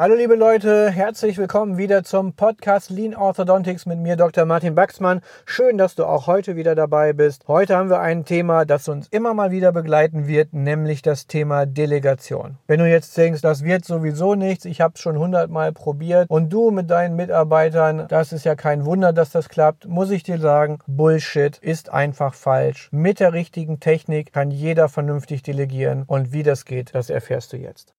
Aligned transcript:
Hallo 0.00 0.14
liebe 0.14 0.36
Leute, 0.36 0.90
herzlich 0.90 1.38
willkommen 1.38 1.76
wieder 1.76 2.04
zum 2.04 2.34
Podcast 2.34 2.88
Lean 2.88 3.16
Orthodontics 3.16 3.84
mit 3.84 3.98
mir 3.98 4.14
Dr. 4.14 4.44
Martin 4.44 4.76
Baxmann. 4.76 5.22
Schön, 5.44 5.76
dass 5.76 5.96
du 5.96 6.04
auch 6.04 6.28
heute 6.28 6.54
wieder 6.54 6.76
dabei 6.76 7.12
bist. 7.12 7.48
Heute 7.48 7.76
haben 7.76 7.90
wir 7.90 7.98
ein 7.98 8.24
Thema, 8.24 8.64
das 8.64 8.86
uns 8.86 9.08
immer 9.08 9.34
mal 9.34 9.50
wieder 9.50 9.72
begleiten 9.72 10.28
wird, 10.28 10.52
nämlich 10.52 11.02
das 11.02 11.26
Thema 11.26 11.66
Delegation. 11.66 12.58
Wenn 12.68 12.78
du 12.78 12.88
jetzt 12.88 13.16
denkst, 13.16 13.40
das 13.40 13.64
wird 13.64 13.84
sowieso 13.84 14.36
nichts, 14.36 14.66
ich 14.66 14.80
habe 14.80 14.94
es 14.94 15.00
schon 15.00 15.18
hundertmal 15.18 15.72
probiert 15.72 16.30
und 16.30 16.52
du 16.52 16.70
mit 16.70 16.88
deinen 16.88 17.16
Mitarbeitern, 17.16 18.06
das 18.06 18.32
ist 18.32 18.44
ja 18.44 18.54
kein 18.54 18.84
Wunder, 18.84 19.12
dass 19.12 19.32
das 19.32 19.48
klappt, 19.48 19.88
muss 19.88 20.12
ich 20.12 20.22
dir 20.22 20.38
sagen, 20.38 20.78
Bullshit 20.86 21.58
ist 21.58 21.92
einfach 21.92 22.34
falsch. 22.34 22.88
Mit 22.92 23.18
der 23.18 23.32
richtigen 23.32 23.80
Technik 23.80 24.32
kann 24.32 24.52
jeder 24.52 24.88
vernünftig 24.88 25.42
delegieren 25.42 26.04
und 26.06 26.32
wie 26.32 26.44
das 26.44 26.66
geht, 26.66 26.94
das 26.94 27.10
erfährst 27.10 27.52
du 27.52 27.56
jetzt. 27.56 27.94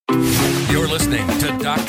You're 0.70 0.88
listening 0.88 1.26
to 1.40 1.58
Dr. 1.58 1.89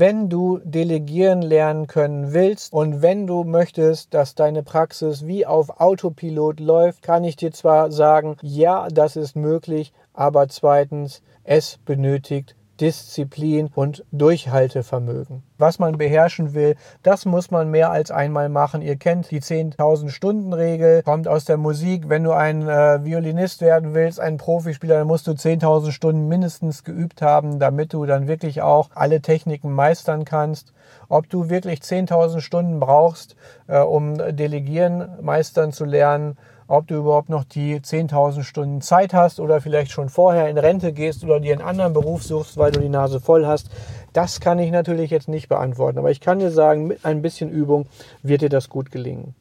Wenn 0.00 0.30
du 0.30 0.60
delegieren 0.64 1.42
lernen 1.42 1.86
können 1.86 2.32
willst 2.32 2.72
und 2.72 3.02
wenn 3.02 3.26
du 3.26 3.44
möchtest, 3.44 4.14
dass 4.14 4.34
deine 4.34 4.62
Praxis 4.62 5.26
wie 5.26 5.44
auf 5.44 5.78
Autopilot 5.78 6.58
läuft, 6.58 7.02
kann 7.02 7.22
ich 7.22 7.36
dir 7.36 7.52
zwar 7.52 7.92
sagen, 7.92 8.38
ja, 8.40 8.88
das 8.88 9.16
ist 9.16 9.36
möglich, 9.36 9.92
aber 10.14 10.48
zweitens, 10.48 11.20
es 11.44 11.76
benötigt 11.84 12.56
Disziplin 12.80 13.70
und 13.74 14.04
Durchhaltevermögen. 14.12 15.42
Was 15.58 15.78
man 15.78 15.98
beherrschen 15.98 16.54
will, 16.54 16.76
das 17.02 17.26
muss 17.26 17.50
man 17.50 17.70
mehr 17.70 17.90
als 17.90 18.10
einmal 18.10 18.48
machen. 18.48 18.80
Ihr 18.80 18.96
kennt 18.96 19.30
die 19.30 19.40
10.000 19.40 20.08
Stunden 20.08 20.52
Regel, 20.52 21.02
kommt 21.02 21.28
aus 21.28 21.44
der 21.44 21.58
Musik. 21.58 22.08
Wenn 22.08 22.24
du 22.24 22.32
ein 22.32 22.66
äh, 22.66 23.04
Violinist 23.04 23.60
werden 23.60 23.92
willst, 23.92 24.18
ein 24.20 24.38
Profispieler, 24.38 24.98
dann 24.98 25.06
musst 25.06 25.26
du 25.26 25.32
10.000 25.32 25.92
Stunden 25.92 26.28
mindestens 26.28 26.82
geübt 26.82 27.20
haben, 27.20 27.58
damit 27.58 27.92
du 27.92 28.06
dann 28.06 28.26
wirklich 28.26 28.62
auch 28.62 28.88
alle 28.94 29.20
Techniken 29.20 29.70
meistern 29.72 30.24
kannst. 30.24 30.72
Ob 31.08 31.28
du 31.28 31.50
wirklich 31.50 31.80
10.000 31.80 32.40
Stunden 32.40 32.80
brauchst, 32.80 33.36
äh, 33.66 33.78
um 33.78 34.16
Delegieren 34.16 35.18
meistern 35.20 35.72
zu 35.72 35.84
lernen, 35.84 36.38
ob 36.70 36.86
du 36.86 36.94
überhaupt 36.94 37.28
noch 37.28 37.42
die 37.42 37.80
10.000 37.80 38.44
Stunden 38.44 38.80
Zeit 38.80 39.12
hast 39.12 39.40
oder 39.40 39.60
vielleicht 39.60 39.90
schon 39.90 40.08
vorher 40.08 40.48
in 40.48 40.56
Rente 40.56 40.92
gehst 40.92 41.24
oder 41.24 41.40
dir 41.40 41.52
einen 41.52 41.66
anderen 41.66 41.92
Beruf 41.92 42.22
suchst, 42.22 42.56
weil 42.58 42.70
du 42.70 42.78
die 42.78 42.88
Nase 42.88 43.18
voll 43.18 43.44
hast. 43.44 43.70
Das 44.12 44.38
kann 44.38 44.60
ich 44.60 44.70
natürlich 44.70 45.10
jetzt 45.10 45.28
nicht 45.28 45.48
beantworten, 45.48 45.98
aber 45.98 46.12
ich 46.12 46.20
kann 46.20 46.38
dir 46.38 46.52
sagen, 46.52 46.86
mit 46.86 47.04
ein 47.04 47.22
bisschen 47.22 47.50
Übung 47.50 47.86
wird 48.22 48.42
dir 48.42 48.48
das 48.48 48.68
gut 48.68 48.92
gelingen. 48.92 49.34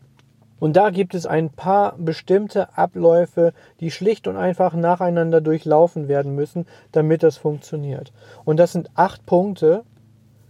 Und 0.59 0.75
da 0.75 0.89
gibt 0.89 1.13
es 1.13 1.27
ein 1.27 1.51
paar 1.51 1.93
bestimmte 1.97 2.75
Abläufe, 2.75 3.53
die 3.79 3.91
schlicht 3.91 4.27
und 4.27 4.35
einfach 4.35 4.73
nacheinander 4.73 5.39
durchlaufen 5.39 6.07
werden 6.07 6.33
müssen, 6.33 6.65
damit 6.91 7.21
das 7.21 7.37
funktioniert. 7.37 8.11
Und 8.43 8.57
das 8.57 8.71
sind 8.71 8.89
acht 8.95 9.25
Punkte, 9.27 9.83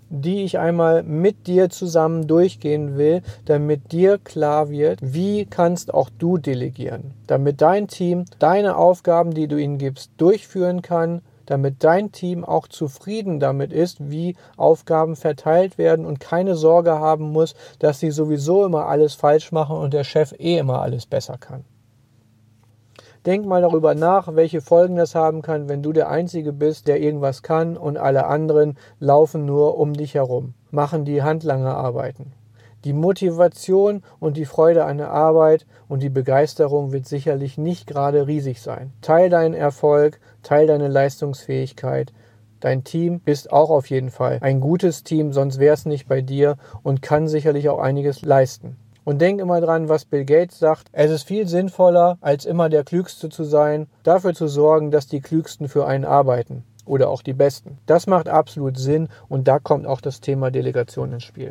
die 0.10 0.44
ich 0.44 0.58
einmal 0.58 1.04
mit 1.04 1.48
dir 1.48 1.70
zusammen 1.70 2.28
durchgehen 2.28 2.98
will, 2.98 3.22
damit 3.46 3.92
dir 3.92 4.18
klar 4.18 4.70
wird, 4.70 5.00
wie 5.02 5.46
kannst 5.46 5.94
auch 5.94 6.10
du 6.18 6.38
delegieren, 6.38 7.14
damit 7.28 7.62
dein 7.62 7.88
Team 7.88 8.26
deine 8.40 8.76
Aufgaben, 8.76 9.34
die 9.34 9.48
du 9.48 9.58
ihnen 9.58 9.78
gibst, 9.78 10.12
durchführen 10.18 10.82
kann, 10.82 11.22
damit 11.46 11.84
dein 11.84 12.12
Team 12.12 12.46
auch 12.46 12.68
zufrieden 12.68 13.40
damit 13.40 13.74
ist, 13.74 14.12
wie 14.12 14.36
Aufgaben 14.56 15.16
verteilt 15.16 15.78
werden 15.78 16.06
und 16.06 16.20
keine 16.20 16.56
Sorge 16.56 16.92
haben 16.92 17.32
muss, 17.32 17.56
dass 17.80 18.00
sie 18.00 18.12
sowieso 18.12 18.66
immer 18.66 18.86
alles 18.86 19.16
falsch 19.16 19.52
machen 19.52 19.78
und 19.78 19.94
der 19.94 20.04
Chef 20.04 20.34
eh 20.38 20.58
immer 20.58 20.82
alles 20.82 21.08
besser 21.08 21.38
kann. 21.40 21.64
Denk 23.26 23.46
mal 23.46 23.62
darüber 23.62 23.96
nach, 23.96 24.34
welche 24.36 24.62
Folgen 24.62 24.96
das 24.96 25.14
haben 25.14 25.42
kann, 25.42 25.68
wenn 25.68 25.84
du 25.84 25.92
der 25.92 26.10
Einzige 26.10 26.54
bist, 26.54 26.88
der 26.88 27.02
irgendwas 27.02 27.44
kann 27.44 27.76
und 27.76 27.98
alle 27.98 28.28
anderen 28.28 28.78
laufen 29.00 29.46
nur 29.46 29.78
um 29.78 29.94
dich 29.94 30.16
herum, 30.16 30.54
machen 30.72 31.04
die 31.04 31.22
Handlangerarbeiten. 31.22 32.34
Die 32.86 32.94
Motivation 32.94 34.04
und 34.22 34.38
die 34.38 34.46
Freude 34.46 34.86
an 34.86 35.00
der 35.00 35.12
Arbeit 35.12 35.66
und 35.90 36.02
die 36.02 36.10
Begeisterung 36.10 36.94
wird 36.94 37.08
sicherlich 37.08 37.58
nicht 37.58 37.88
gerade 37.88 38.26
riesig 38.26 38.62
sein. 38.62 38.94
Teil 39.02 39.30
deinen 39.30 39.54
Erfolg, 39.54 40.22
teil 40.44 40.66
deine 40.66 40.88
Leistungsfähigkeit. 40.88 42.14
Dein 42.62 42.86
Team 42.86 43.20
ist 43.26 43.52
auch 43.52 43.70
auf 43.70 43.90
jeden 43.90 44.12
Fall 44.12 44.38
ein 44.42 44.62
gutes 44.62 45.04
Team, 45.04 45.34
sonst 45.34 45.60
wäre 45.60 45.74
es 45.74 45.86
nicht 45.86 46.08
bei 46.08 46.22
dir 46.22 46.56
und 46.82 47.02
kann 47.02 47.28
sicherlich 47.28 47.68
auch 47.68 47.80
einiges 47.80 48.22
leisten. 48.22 48.78
Und 49.10 49.18
denk 49.18 49.42
immer 49.42 49.60
dran, 49.60 49.90
was 49.90 50.06
Bill 50.06 50.24
Gates 50.24 50.60
sagt. 50.60 50.86
Es 50.92 51.10
ist 51.10 51.24
viel 51.24 51.48
sinnvoller, 51.48 52.20
als 52.22 52.46
immer 52.46 52.70
der 52.70 52.84
Klügste 52.84 53.30
zu 53.30 53.44
sein, 53.44 53.88
dafür 54.04 54.36
zu 54.36 54.48
sorgen, 54.48 54.92
dass 54.92 55.08
die 55.08 55.20
Klügsten 55.20 55.68
für 55.68 55.88
einen 55.88 56.06
arbeiten. 56.06 56.64
Oder 56.86 57.10
auch 57.10 57.24
die 57.24 57.34
Besten. 57.34 57.80
Das 57.88 58.06
macht 58.06 58.30
absolut 58.30 58.78
Sinn 58.78 59.10
und 59.28 59.48
da 59.48 59.58
kommt 59.58 59.88
auch 59.88 60.00
das 60.00 60.22
Thema 60.22 60.52
Delegation 60.52 61.12
ins 61.12 61.24
Spiel. 61.24 61.50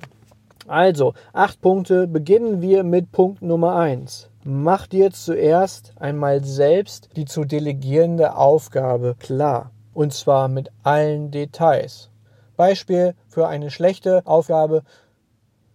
Also, 0.69 1.15
acht 1.33 1.61
Punkte. 1.61 2.07
Beginnen 2.07 2.63
wir 2.63 2.85
mit 2.85 3.11
Punkt 3.11 3.43
Nummer 3.43 3.75
eins. 3.75 4.31
Mach 4.45 4.87
dir 4.87 5.11
zuerst 5.11 5.95
einmal 5.99 6.45
selbst 6.45 7.09
die 7.17 7.25
zu 7.25 7.45
delegierende 7.45 8.37
Aufgabe 8.37 9.17
klar. 9.19 9.73
Und 9.93 10.15
zwar 10.15 10.47
mit 10.47 10.71
allen 10.85 11.33
Details. 11.33 12.09
Beispiel 12.57 13.17
für 13.27 13.49
eine 13.49 13.73
schlechte 13.73 14.25
Aufgabe 14.27 14.85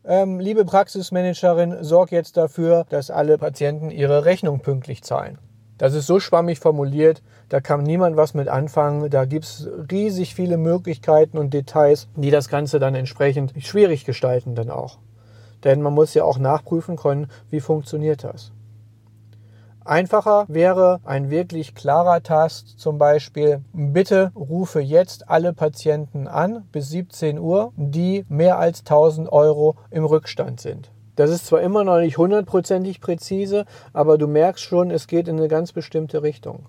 ähm, 0.05 0.39
liebe 0.39 0.65
Praxismanagerin, 0.65 1.83
sorg 1.83 2.11
jetzt 2.11 2.37
dafür, 2.37 2.85
dass 2.89 3.09
alle 3.09 3.37
Patienten 3.37 3.89
ihre 3.91 4.25
Rechnung 4.25 4.59
pünktlich 4.59 5.03
zahlen. 5.03 5.37
Das 5.77 5.93
ist 5.93 6.07
so 6.07 6.19
schwammig 6.19 6.59
formuliert, 6.59 7.21
da 7.49 7.61
kann 7.61 7.83
niemand 7.83 8.17
was 8.17 8.33
mit 8.33 8.47
anfangen. 8.47 9.09
Da 9.09 9.25
gibt 9.25 9.45
es 9.45 9.69
riesig 9.91 10.33
viele 10.33 10.57
Möglichkeiten 10.57 11.37
und 11.37 11.53
Details, 11.53 12.07
die 12.15 12.31
das 12.31 12.49
Ganze 12.49 12.79
dann 12.79 12.95
entsprechend 12.95 13.53
schwierig 13.59 14.05
gestalten 14.05 14.55
dann 14.55 14.69
auch. 14.69 14.97
Denn 15.63 15.81
man 15.81 15.93
muss 15.93 16.13
ja 16.13 16.23
auch 16.23 16.39
nachprüfen 16.39 16.95
können, 16.95 17.27
wie 17.49 17.59
funktioniert 17.59 18.23
das. 18.23 18.51
Einfacher 19.85 20.45
wäre 20.47 21.01
ein 21.03 21.29
wirklich 21.29 21.75
klarer 21.75 22.23
Tast, 22.23 22.79
zum 22.79 22.97
Beispiel, 22.97 23.61
bitte 23.73 24.31
rufe 24.33 24.79
jetzt 24.79 25.29
alle 25.29 25.51
Patienten 25.51 26.27
an 26.27 26.65
bis 26.71 26.89
17 26.89 27.37
Uhr, 27.37 27.73
die 27.75 28.25
mehr 28.29 28.59
als 28.59 28.79
1000 28.79 29.29
Euro 29.31 29.75
im 29.91 30.05
Rückstand 30.05 30.61
sind. 30.61 30.91
Das 31.15 31.29
ist 31.29 31.45
zwar 31.45 31.61
immer 31.61 31.83
noch 31.83 31.99
nicht 31.99 32.17
hundertprozentig 32.17 33.01
präzise, 33.01 33.65
aber 33.91 34.17
du 34.17 34.27
merkst 34.27 34.63
schon, 34.63 34.89
es 34.89 35.07
geht 35.07 35.27
in 35.27 35.37
eine 35.37 35.47
ganz 35.47 35.73
bestimmte 35.73 36.23
Richtung 36.23 36.65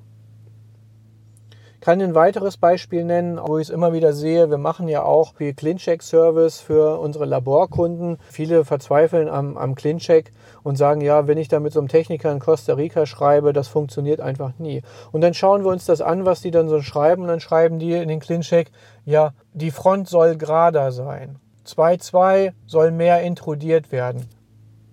kann 1.84 2.00
ein 2.00 2.14
weiteres 2.14 2.56
Beispiel 2.56 3.04
nennen, 3.04 3.38
wo 3.38 3.58
ich 3.58 3.68
es 3.68 3.74
immer 3.74 3.92
wieder 3.92 4.14
sehe. 4.14 4.48
Wir 4.48 4.56
machen 4.56 4.88
ja 4.88 5.02
auch 5.02 5.34
viel 5.34 5.52
ClinCheck-Service 5.52 6.60
für 6.60 6.98
unsere 6.98 7.26
Laborkunden. 7.26 8.16
Viele 8.30 8.64
verzweifeln 8.64 9.28
am, 9.28 9.58
am 9.58 9.74
ClinCheck 9.74 10.32
und 10.62 10.78
sagen, 10.78 11.02
ja, 11.02 11.26
wenn 11.26 11.36
ich 11.36 11.48
da 11.48 11.60
mit 11.60 11.74
so 11.74 11.80
einem 11.80 11.88
Techniker 11.88 12.32
in 12.32 12.38
Costa 12.38 12.72
Rica 12.72 13.04
schreibe, 13.04 13.52
das 13.52 13.68
funktioniert 13.68 14.22
einfach 14.22 14.58
nie. 14.58 14.80
Und 15.12 15.20
dann 15.20 15.34
schauen 15.34 15.62
wir 15.62 15.70
uns 15.70 15.84
das 15.84 16.00
an, 16.00 16.24
was 16.24 16.40
die 16.40 16.50
dann 16.50 16.70
so 16.70 16.80
schreiben. 16.80 17.20
Und 17.20 17.28
dann 17.28 17.40
schreiben 17.40 17.78
die 17.78 17.92
in 17.92 18.08
den 18.08 18.20
ClinCheck, 18.20 18.70
ja, 19.04 19.34
die 19.52 19.70
Front 19.70 20.08
soll 20.08 20.38
gerader 20.38 20.90
sein. 20.90 21.38
2.2 21.66 22.54
soll 22.64 22.92
mehr 22.92 23.20
intrudiert 23.20 23.92
werden. 23.92 24.24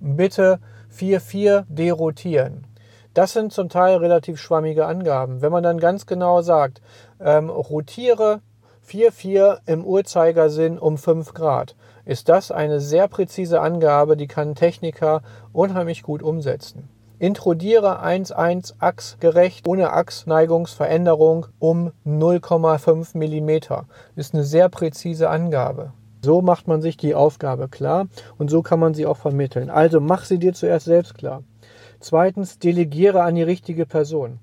Bitte 0.02 0.60
4.4 0.94 1.64
derotieren. 1.70 2.66
Das 3.14 3.34
sind 3.34 3.52
zum 3.52 3.68
Teil 3.68 3.98
relativ 3.98 4.40
schwammige 4.40 4.86
Angaben. 4.86 5.42
Wenn 5.42 5.52
man 5.52 5.64
dann 5.64 5.80
ganz 5.80 6.06
genau 6.06 6.42
sagt, 6.42 6.82
ähm, 7.20 7.50
rotiere 7.50 8.40
4,4 8.88 9.60
im 9.66 9.86
Uhrzeigersinn 9.86 10.80
um 10.80 10.98
5 10.98 11.34
Grad, 11.34 11.76
ist 12.06 12.30
das 12.30 12.52
eine 12.52 12.80
sehr 12.80 13.10
präzise 13.10 13.60
Angabe, 13.60 14.16
die 14.16 14.28
kann 14.28 14.56
Techniker 14.56 15.24
unheimlich 15.52 16.04
gut 16.04 16.24
umsetzen. 16.24 16.88
Intrudiere 17.20 18.02
1,1 18.02 18.76
achsgerecht 18.80 19.68
ohne 19.68 19.92
Achsneigungsveränderung 19.92 21.48
um 21.60 21.92
0,5 22.06 23.16
mm. 23.16 23.86
Ist 24.16 24.34
eine 24.34 24.44
sehr 24.44 24.70
präzise 24.70 25.30
Angabe. 25.30 25.94
So 26.24 26.42
macht 26.42 26.68
man 26.68 26.82
sich 26.82 26.98
die 26.98 27.14
Aufgabe 27.14 27.68
klar 27.68 28.08
und 28.38 28.50
so 28.50 28.62
kann 28.62 28.80
man 28.80 28.94
sie 28.94 29.06
auch 29.06 29.18
vermitteln. 29.18 29.70
Also 29.70 30.00
mach 30.00 30.24
sie 30.24 30.40
dir 30.40 30.54
zuerst 30.54 30.86
selbst 30.86 31.16
klar. 31.16 31.44
Zweitens, 32.02 32.58
delegiere 32.58 33.22
an 33.22 33.36
die 33.36 33.44
richtige 33.44 33.86
Person. 33.86 34.40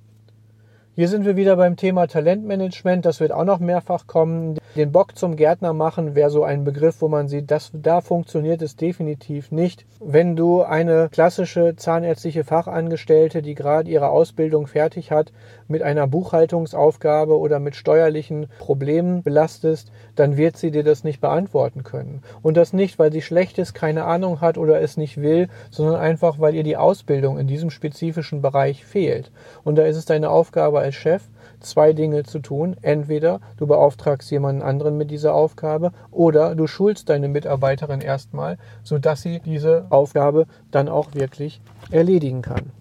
Hier 0.99 1.06
sind 1.06 1.25
wir 1.25 1.37
wieder 1.37 1.55
beim 1.55 1.77
Thema 1.77 2.09
Talentmanagement. 2.09 3.06
Das 3.06 3.21
wird 3.21 3.31
auch 3.31 3.45
noch 3.45 3.61
mehrfach 3.61 4.09
kommen. 4.09 4.59
Den 4.75 4.91
Bock 4.91 5.17
zum 5.17 5.37
Gärtner 5.37 5.73
machen 5.73 6.17
wäre 6.17 6.29
so 6.29 6.43
ein 6.43 6.65
Begriff, 6.65 7.00
wo 7.00 7.06
man 7.06 7.29
sieht, 7.29 7.53
dass 7.53 7.71
da 7.73 8.00
funktioniert 8.00 8.62
es 8.62 8.75
definitiv 8.75 9.53
nicht. 9.53 9.87
Wenn 10.00 10.35
du 10.35 10.62
eine 10.62 11.09
klassische 11.09 11.77
zahnärztliche 11.77 12.43
Fachangestellte, 12.43 13.43
die 13.43 13.55
gerade 13.55 13.89
ihre 13.89 14.09
Ausbildung 14.09 14.67
fertig 14.67 15.12
hat, 15.12 15.33
mit 15.69 15.83
einer 15.83 16.09
Buchhaltungsaufgabe 16.09 17.39
oder 17.39 17.61
mit 17.61 17.77
steuerlichen 17.77 18.49
Problemen 18.59 19.23
belastest, 19.23 19.93
dann 20.17 20.37
wird 20.37 20.56
sie 20.56 20.73
dir 20.73 20.83
das 20.83 21.05
nicht 21.05 21.21
beantworten 21.21 21.85
können. 21.85 22.23
Und 22.43 22.56
das 22.56 22.73
nicht, 22.73 22.99
weil 22.99 23.12
sie 23.12 23.23
schlecht 23.23 23.59
ist, 23.59 23.73
keine 23.73 24.05
Ahnung 24.05 24.41
hat 24.41 24.59
oder 24.59 24.81
es 24.81 24.97
nicht 24.97 25.23
will, 25.23 25.49
sondern 25.71 25.97
einfach, 25.97 26.41
weil 26.41 26.56
ihr 26.56 26.65
die 26.65 26.77
Ausbildung 26.77 27.39
in 27.39 27.47
diesem 27.47 27.71
spezifischen 27.71 28.43
Bereich 28.43 28.85
fehlt. 28.85 29.31
Und 29.62 29.77
da 29.77 29.85
ist 29.85 29.97
es 29.97 30.05
deine 30.05 30.31
Aufgabe 30.31 30.88
als 30.88 30.94
Chef, 30.94 31.23
zwei 31.61 31.93
Dinge 31.93 32.23
zu 32.23 32.38
tun. 32.38 32.75
Entweder 32.81 33.40
du 33.58 33.67
beauftragst 33.67 34.31
jemanden 34.31 34.62
anderen 34.62 34.96
mit 34.96 35.11
dieser 35.11 35.35
Aufgabe 35.35 35.93
oder 36.11 36.55
du 36.55 36.67
schulst 36.67 37.11
deine 37.11 37.29
Mitarbeiterin 37.29 38.00
erstmal, 38.00 38.56
sodass 38.82 39.23
sie 39.23 39.40
diese 39.40 39.87
Aufgabe 39.90 40.46
dann 40.70 40.88
auch 40.88 41.14
wirklich 41.14 41.61
erledigen 41.90 42.40
kann. 42.40 42.73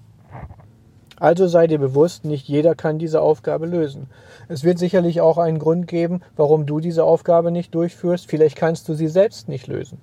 Also 1.20 1.48
sei 1.48 1.68
dir 1.68 1.80
bewusst, 1.80 2.24
nicht 2.24 2.48
jeder 2.48 2.76
kann 2.76 3.00
diese 3.00 3.22
Aufgabe 3.22 3.66
lösen. 3.66 4.08
Es 4.48 4.64
wird 4.64 4.78
sicherlich 4.78 5.20
auch 5.20 5.38
einen 5.38 5.60
Grund 5.60 5.88
geben, 5.88 6.22
warum 6.36 6.66
du 6.66 6.80
diese 6.80 7.04
Aufgabe 7.04 7.52
nicht 7.52 7.76
durchführst. 7.76 8.30
Vielleicht 8.30 8.56
kannst 8.56 8.88
du 8.88 8.94
sie 8.94 9.08
selbst 9.08 9.50
nicht 9.50 9.68
lösen. 9.68 9.98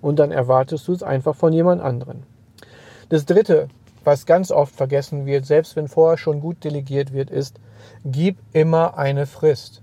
Und 0.00 0.18
dann 0.18 0.32
erwartest 0.32 0.88
du 0.88 0.92
es 0.92 1.02
einfach 1.02 1.36
von 1.36 1.52
jemand 1.52 1.82
anderen. 1.82 2.24
Das 3.10 3.26
Dritte, 3.26 3.68
was 4.04 4.26
ganz 4.26 4.50
oft 4.50 4.74
vergessen 4.74 5.26
wird, 5.26 5.46
selbst 5.46 5.76
wenn 5.76 5.88
vorher 5.88 6.18
schon 6.18 6.40
gut 6.40 6.62
delegiert 6.64 7.12
wird, 7.12 7.30
ist, 7.30 7.58
gib 8.04 8.36
immer 8.52 8.98
eine 8.98 9.26
Frist. 9.26 9.82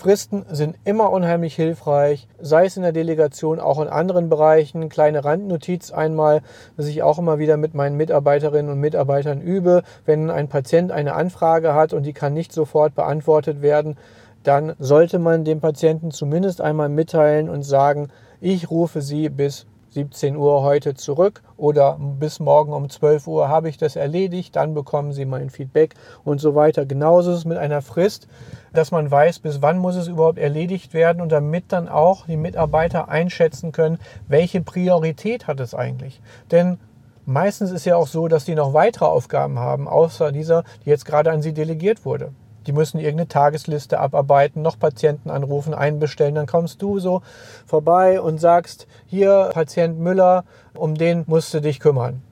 Fristen 0.00 0.46
sind 0.50 0.76
immer 0.84 1.12
unheimlich 1.12 1.54
hilfreich, 1.54 2.26
sei 2.40 2.64
es 2.64 2.78
in 2.78 2.82
der 2.82 2.92
Delegation, 2.92 3.60
auch 3.60 3.78
in 3.78 3.88
anderen 3.88 4.30
Bereichen. 4.30 4.88
Kleine 4.88 5.26
Randnotiz 5.26 5.90
einmal, 5.90 6.40
dass 6.78 6.86
ich 6.86 7.02
auch 7.02 7.18
immer 7.18 7.38
wieder 7.38 7.58
mit 7.58 7.74
meinen 7.74 7.98
Mitarbeiterinnen 7.98 8.72
und 8.72 8.80
Mitarbeitern 8.80 9.42
übe. 9.42 9.82
Wenn 10.06 10.30
ein 10.30 10.48
Patient 10.48 10.90
eine 10.90 11.12
Anfrage 11.12 11.74
hat 11.74 11.92
und 11.92 12.04
die 12.04 12.14
kann 12.14 12.32
nicht 12.32 12.50
sofort 12.50 12.94
beantwortet 12.94 13.60
werden, 13.60 13.98
dann 14.42 14.72
sollte 14.78 15.18
man 15.18 15.44
dem 15.44 15.60
Patienten 15.60 16.12
zumindest 16.12 16.62
einmal 16.62 16.88
mitteilen 16.88 17.50
und 17.50 17.62
sagen, 17.62 18.08
ich 18.40 18.70
rufe 18.70 19.02
Sie 19.02 19.28
bis 19.28 19.66
17 19.90 20.36
Uhr 20.36 20.62
heute 20.62 20.94
zurück 20.94 21.42
oder 21.56 21.98
bis 21.98 22.38
morgen 22.38 22.72
um 22.72 22.88
12 22.88 23.26
Uhr 23.26 23.48
habe 23.48 23.68
ich 23.68 23.76
das 23.76 23.96
erledigt, 23.96 24.54
dann 24.56 24.74
bekommen 24.74 25.12
Sie 25.12 25.24
mein 25.24 25.50
Feedback 25.50 25.94
und 26.24 26.40
so 26.40 26.54
weiter. 26.54 26.86
Genauso 26.86 27.32
ist 27.32 27.38
es 27.38 27.44
mit 27.44 27.58
einer 27.58 27.82
Frist, 27.82 28.28
dass 28.72 28.92
man 28.92 29.10
weiß, 29.10 29.40
bis 29.40 29.62
wann 29.62 29.78
muss 29.78 29.96
es 29.96 30.06
überhaupt 30.06 30.38
erledigt 30.38 30.94
werden 30.94 31.20
und 31.20 31.32
damit 31.32 31.64
dann 31.68 31.88
auch 31.88 32.26
die 32.26 32.36
Mitarbeiter 32.36 33.08
einschätzen 33.08 33.72
können, 33.72 33.98
welche 34.28 34.60
Priorität 34.60 35.46
hat 35.46 35.58
es 35.58 35.74
eigentlich. 35.74 36.20
Denn 36.50 36.78
meistens 37.26 37.72
ist 37.72 37.84
ja 37.84 37.96
auch 37.96 38.06
so, 38.06 38.28
dass 38.28 38.44
die 38.44 38.54
noch 38.54 38.74
weitere 38.74 39.06
Aufgaben 39.06 39.58
haben, 39.58 39.88
außer 39.88 40.30
dieser, 40.30 40.64
die 40.84 40.90
jetzt 40.90 41.04
gerade 41.04 41.32
an 41.32 41.42
sie 41.42 41.52
delegiert 41.52 42.04
wurde. 42.04 42.32
Die 42.66 42.72
müssen 42.72 42.98
irgendeine 42.98 43.28
Tagesliste 43.28 43.98
abarbeiten, 43.98 44.62
noch 44.62 44.78
Patienten 44.78 45.30
anrufen, 45.30 45.74
einbestellen. 45.74 46.34
Dann 46.34 46.46
kommst 46.46 46.82
du 46.82 46.98
so 46.98 47.22
vorbei 47.66 48.20
und 48.20 48.38
sagst, 48.38 48.86
hier, 49.06 49.50
Patient 49.52 49.98
Müller, 49.98 50.44
um 50.74 50.94
den 50.94 51.24
musst 51.26 51.54
du 51.54 51.60
dich 51.60 51.80
kümmern. 51.80 52.22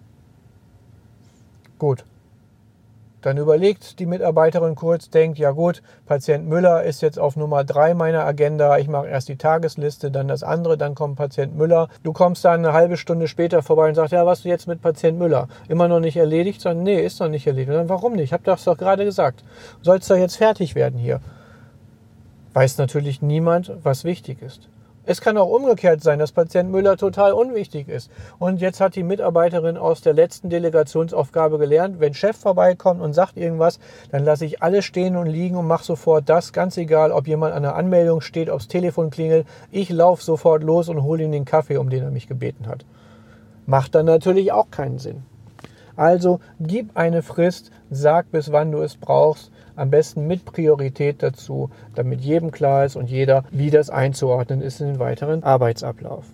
Gut, 1.79 2.05
dann 3.21 3.37
überlegt 3.37 3.99
die 3.99 4.07
Mitarbeiterin 4.07 4.77
kurz, 4.77 5.11
denkt, 5.11 5.39
ja 5.39 5.51
gut, 5.51 5.83
Patient 6.07 6.49
Müller 6.49 6.85
ist 6.85 7.03
jetzt 7.03 7.19
auf 7.19 7.37
Nummer 7.37 7.65
drei 7.65 7.95
meiner 7.95 8.25
Agenda. 8.25 8.79
Ich 8.79 8.89
mache 8.89 9.09
erst 9.09 9.29
die 9.29 9.37
Tagesliste, 9.37 10.11
dann 10.11 10.29
das 10.29 10.43
andere, 10.43 10.79
dann 10.79 10.95
kommt 10.95 11.17
Patient 11.17 11.57
Müller. 11.57 11.89
Du 12.05 12.13
kommst 12.13 12.45
dann 12.45 12.65
eine 12.65 12.73
halbe 12.73 12.97
Stunde 12.97 13.27
später 13.27 13.63
vorbei 13.63 13.89
und 13.89 13.97
sagst, 13.97 14.13
ja, 14.13 14.25
was 14.25 14.43
du 14.43 14.49
jetzt 14.49 14.69
mit 14.69 14.81
Patient 14.81 15.19
Müller? 15.19 15.49
Immer 15.69 15.89
noch 15.89 16.01
nicht 16.01 16.17
erledigt? 16.17 16.61
Sondern, 16.61 16.85
nee, 16.85 17.05
ist 17.05 17.19
noch 17.19 17.29
nicht 17.29 17.47
erledigt. 17.47 17.71
Und 17.71 17.77
dann, 17.77 17.89
warum 17.89 18.13
nicht? 18.13 18.25
Ich 18.25 18.33
habe 18.33 18.45
das 18.45 18.65
doch 18.65 18.79
gerade 18.79 19.05
gesagt. 19.05 19.43
Soll 19.83 19.99
es 19.99 20.07
doch 20.07 20.17
jetzt 20.17 20.37
fertig 20.37 20.75
werden 20.77 20.99
hier? 20.99 21.21
Weiß 22.55 22.79
natürlich 22.79 23.21
niemand, 23.21 23.73
was 23.83 24.05
wichtig 24.05 24.43
ist. 24.43 24.69
Es 25.11 25.23
kann 25.23 25.39
auch 25.39 25.49
umgekehrt 25.49 26.03
sein, 26.03 26.19
dass 26.19 26.33
Patient 26.33 26.71
Müller 26.71 26.99
total 26.99 27.33
unwichtig 27.33 27.89
ist. 27.89 28.11
Und 28.39 28.61
jetzt 28.61 28.79
hat 28.79 28.95
die 28.95 29.03
Mitarbeiterin 29.03 29.79
aus 29.79 30.03
der 30.03 30.13
letzten 30.13 30.51
Delegationsaufgabe 30.51 31.57
gelernt, 31.57 31.99
wenn 31.99 32.13
Chef 32.13 32.37
vorbeikommt 32.37 33.01
und 33.01 33.15
sagt 33.15 33.39
irgendwas, 33.39 33.81
dann 34.11 34.23
lasse 34.23 34.45
ich 34.45 34.61
alles 34.63 34.85
stehen 34.85 35.17
und 35.17 35.25
liegen 35.25 35.57
und 35.57 35.67
mache 35.67 35.83
sofort 35.83 36.29
das, 36.29 36.53
ganz 36.53 36.77
egal, 36.77 37.11
ob 37.11 37.27
jemand 37.27 37.55
an 37.55 37.63
der 37.63 37.75
Anmeldung 37.75 38.21
steht, 38.21 38.51
ob 38.51 38.59
das 38.59 38.69
Telefon 38.69 39.09
klingelt. 39.09 39.47
Ich 39.71 39.89
laufe 39.89 40.23
sofort 40.23 40.63
los 40.63 40.91
und 40.91 41.03
hole 41.03 41.25
ihm 41.25 41.33
den 41.33 41.47
Kaffee, 41.47 41.79
um 41.79 41.89
den 41.89 42.03
er 42.03 42.11
mich 42.11 42.27
gebeten 42.27 42.67
hat. 42.67 42.85
Macht 43.65 43.95
dann 43.95 44.05
natürlich 44.05 44.53
auch 44.53 44.71
keinen 44.71 44.99
Sinn. 44.99 45.23
Also 45.97 46.41
gib 46.61 46.99
eine 46.99 47.23
Frist, 47.23 47.71
sag 47.89 48.31
bis 48.31 48.53
wann 48.53 48.73
du 48.73 48.83
es 48.83 48.99
brauchst, 48.99 49.51
am 49.79 49.91
besten 49.91 50.27
mit 50.27 50.45
Priorität 50.45 51.23
dazu, 51.23 51.71
damit 51.95 52.21
jedem 52.21 52.51
klar 52.51 52.85
ist 52.85 52.97
und 52.97 53.09
jeder, 53.09 53.45
wie 53.51 53.71
das 53.71 53.91
einzuordnen 53.91 54.61
ist 54.61 54.81
in 54.81 54.89
den 54.89 54.99
weiteren 54.99 55.43
Arbeitsablauf. 55.43 56.27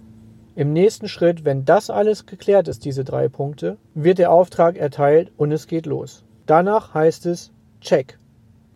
Im 0.56 0.73
nächsten 0.73 1.08
Schritt, 1.08 1.44
wenn 1.44 1.64
das 1.64 1.91
alles 1.91 2.26
geklärt 2.26 2.69
ist, 2.69 2.85
diese 2.85 3.05
drei 3.05 3.29
Punkte, 3.29 3.76
wird 3.94 4.19
der 4.19 4.31
Auftrag 4.31 4.76
erteilt 4.76 5.32
und 5.37 5.52
es 5.52 5.67
geht 5.67 5.87
los. 5.87 6.25
Danach 6.46 6.94
heißt 6.94 7.26
es 7.26 7.52
Check. 7.81 8.19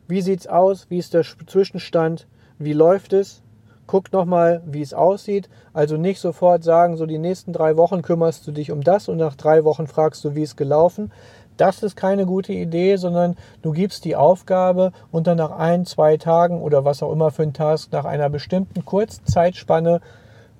Wie 0.08 0.22
sieht's 0.22 0.46
aus? 0.46 0.86
Wie 0.90 0.98
ist 0.98 1.14
der 1.14 1.24
Zwischenstand? 1.46 2.26
Wie 2.58 2.72
läuft 2.72 3.12
es? 3.12 3.42
guck 3.88 4.12
nochmal, 4.12 4.62
wie 4.66 4.82
es 4.82 4.94
aussieht. 4.94 5.48
Also 5.72 5.96
nicht 5.96 6.20
sofort 6.20 6.62
sagen, 6.62 6.96
so 6.96 7.06
die 7.06 7.18
nächsten 7.18 7.52
drei 7.52 7.76
Wochen 7.76 8.02
kümmerst 8.02 8.46
du 8.46 8.52
dich 8.52 8.70
um 8.70 8.82
das 8.82 9.08
und 9.08 9.16
nach 9.16 9.34
drei 9.34 9.64
Wochen 9.64 9.88
fragst 9.88 10.24
du, 10.24 10.36
wie 10.36 10.42
es 10.42 10.54
gelaufen. 10.54 11.10
Das 11.58 11.82
ist 11.82 11.96
keine 11.96 12.24
gute 12.24 12.52
Idee, 12.54 12.96
sondern 12.96 13.36
du 13.60 13.72
gibst 13.72 14.06
die 14.06 14.16
Aufgabe 14.16 14.92
und 15.10 15.26
dann 15.26 15.36
nach 15.36 15.50
ein, 15.50 15.84
zwei 15.84 16.16
Tagen 16.16 16.62
oder 16.62 16.86
was 16.86 17.02
auch 17.02 17.12
immer 17.12 17.30
für 17.30 17.42
ein 17.42 17.52
Task, 17.52 17.92
nach 17.92 18.06
einer 18.06 18.30
bestimmten 18.30 18.84
kurzen 18.84 19.26
Zeitspanne 19.26 20.00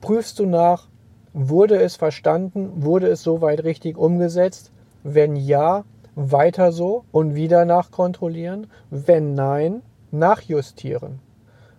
prüfst 0.01 0.39
du 0.39 0.47
nach, 0.47 0.89
wurde 1.33 1.81
es 1.81 1.97
verstanden, 1.97 2.83
wurde 2.83 3.07
es 3.07 3.23
soweit 3.23 3.65
richtig 3.65 3.97
umgesetzt? 3.97 4.73
Wenn 5.05 5.37
ja, 5.37 5.85
weiter 6.19 6.73
so 6.73 7.05
und 7.13 7.37
wieder 7.37 7.65
nachkontrollieren. 7.65 8.67
Wenn 8.91 9.35
nein, 9.35 9.83
nachjustieren. 10.11 11.21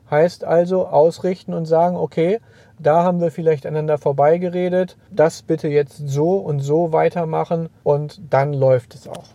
Heißt 0.09 0.43
also 0.43 0.87
ausrichten 0.87 1.53
und 1.53 1.65
sagen, 1.65 1.97
okay, 1.97 2.39
da 2.79 3.03
haben 3.03 3.21
wir 3.21 3.31
vielleicht 3.31 3.65
aneinander 3.65 3.97
vorbeigeredet, 3.97 4.97
das 5.11 5.41
bitte 5.41 5.67
jetzt 5.67 5.97
so 5.97 6.37
und 6.37 6.59
so 6.59 6.91
weitermachen 6.91 7.69
und 7.83 8.21
dann 8.29 8.53
läuft 8.53 8.95
es 8.95 9.07
auch. 9.07 9.25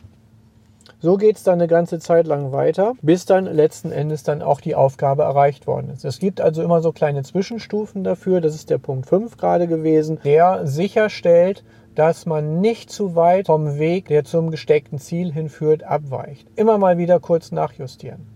So 1.01 1.19
geht 1.19 1.37
es 1.37 1.43
dann 1.43 1.61
eine 1.61 1.69
ganze 1.69 1.99
Zeit 1.99 2.27
lang 2.27 2.53
weiter, 2.53 2.95
bis 3.03 3.27
dann 3.27 3.45
letzten 3.45 3.93
Endes 3.93 4.23
dann 4.23 4.41
auch 4.41 4.63
die 4.63 4.75
Aufgabe 4.75 5.25
erreicht 5.25 5.67
worden 5.67 5.91
ist. 5.91 6.03
Es 6.05 6.19
gibt 6.19 6.41
also 6.41 6.63
immer 6.63 6.81
so 6.81 6.93
kleine 6.93 7.23
Zwischenstufen 7.23 8.05
dafür, 8.05 8.41
das 8.41 8.55
ist 8.55 8.71
der 8.71 8.79
Punkt 8.79 9.07
5 9.07 9.37
gerade 9.37 9.67
gewesen, 9.67 10.19
der 10.25 10.67
sicherstellt, 10.67 11.63
dass 11.95 12.25
man 12.25 12.61
nicht 12.63 12.91
zu 12.91 13.15
weit 13.15 13.47
vom 13.47 13.79
Weg, 13.79 14.09
der 14.09 14.25
zum 14.25 14.51
gesteckten 14.51 14.99
Ziel 14.99 15.31
hinführt, 15.31 15.85
abweicht. 15.85 16.49
Immer 16.57 16.79
mal 16.79 16.97
wieder 16.97 17.21
kurz 17.21 17.53
nachjustieren. 17.53 18.27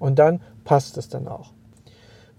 Und 0.00 0.18
dann 0.18 0.40
passt 0.64 0.98
es 0.98 1.08
dann 1.08 1.28
auch. 1.28 1.52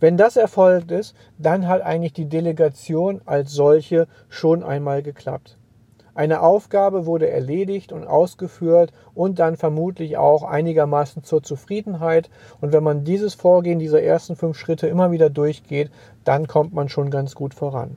Wenn 0.03 0.17
das 0.17 0.35
erfolgt 0.35 0.91
ist, 0.91 1.15
dann 1.37 1.65
hat 1.69 1.81
eigentlich 1.81 2.11
die 2.11 2.27
Delegation 2.27 3.21
als 3.25 3.53
solche 3.53 4.09
schon 4.27 4.61
einmal 4.61 5.01
geklappt. 5.01 5.57
Eine 6.13 6.41
Aufgabe 6.41 7.05
wurde 7.05 7.29
erledigt 7.29 7.93
und 7.93 8.05
ausgeführt 8.05 8.91
und 9.15 9.39
dann 9.39 9.55
vermutlich 9.55 10.17
auch 10.17 10.43
einigermaßen 10.43 11.23
zur 11.23 11.41
Zufriedenheit. 11.41 12.29
Und 12.59 12.73
wenn 12.73 12.83
man 12.83 13.05
dieses 13.05 13.33
Vorgehen 13.33 13.79
dieser 13.79 14.01
ersten 14.01 14.35
fünf 14.35 14.57
Schritte 14.57 14.87
immer 14.87 15.11
wieder 15.13 15.29
durchgeht, 15.29 15.89
dann 16.25 16.47
kommt 16.47 16.73
man 16.73 16.89
schon 16.89 17.09
ganz 17.09 17.33
gut 17.33 17.53
voran. 17.53 17.95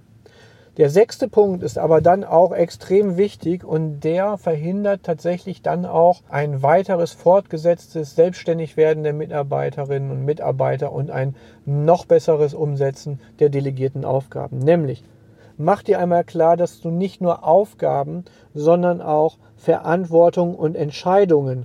Der 0.77 0.91
sechste 0.91 1.29
Punkt 1.29 1.63
ist 1.63 1.79
aber 1.79 2.03
dann 2.03 2.23
auch 2.23 2.53
extrem 2.53 3.17
wichtig 3.17 3.65
und 3.65 4.01
der 4.01 4.37
verhindert 4.37 5.05
tatsächlich 5.05 5.63
dann 5.63 5.87
auch 5.87 6.21
ein 6.29 6.63
weiteres 6.63 7.13
fortgesetztes 7.13 8.15
Selbstständigwerden 8.15 9.03
der 9.03 9.15
Mitarbeiterinnen 9.15 10.11
und 10.11 10.27
Mitarbeiter 10.27 10.93
und 10.93 11.11
ein 11.11 11.35
noch 11.65 12.05
besseres 12.05 12.53
Umsetzen 12.53 13.21
der 13.39 13.49
delegierten 13.49 14.05
Aufgaben. 14.05 14.59
Nämlich, 14.59 15.03
mach 15.57 15.83
dir 15.83 15.99
einmal 15.99 16.25
klar, 16.25 16.59
dass 16.59 16.83
du 16.83 16.91
nicht 16.91 17.23
nur 17.23 17.43
Aufgaben, 17.43 18.27
sondern 18.53 19.01
auch 19.01 19.39
Verantwortung 19.57 20.55
und 20.55 20.77
Entscheidungen 20.77 21.65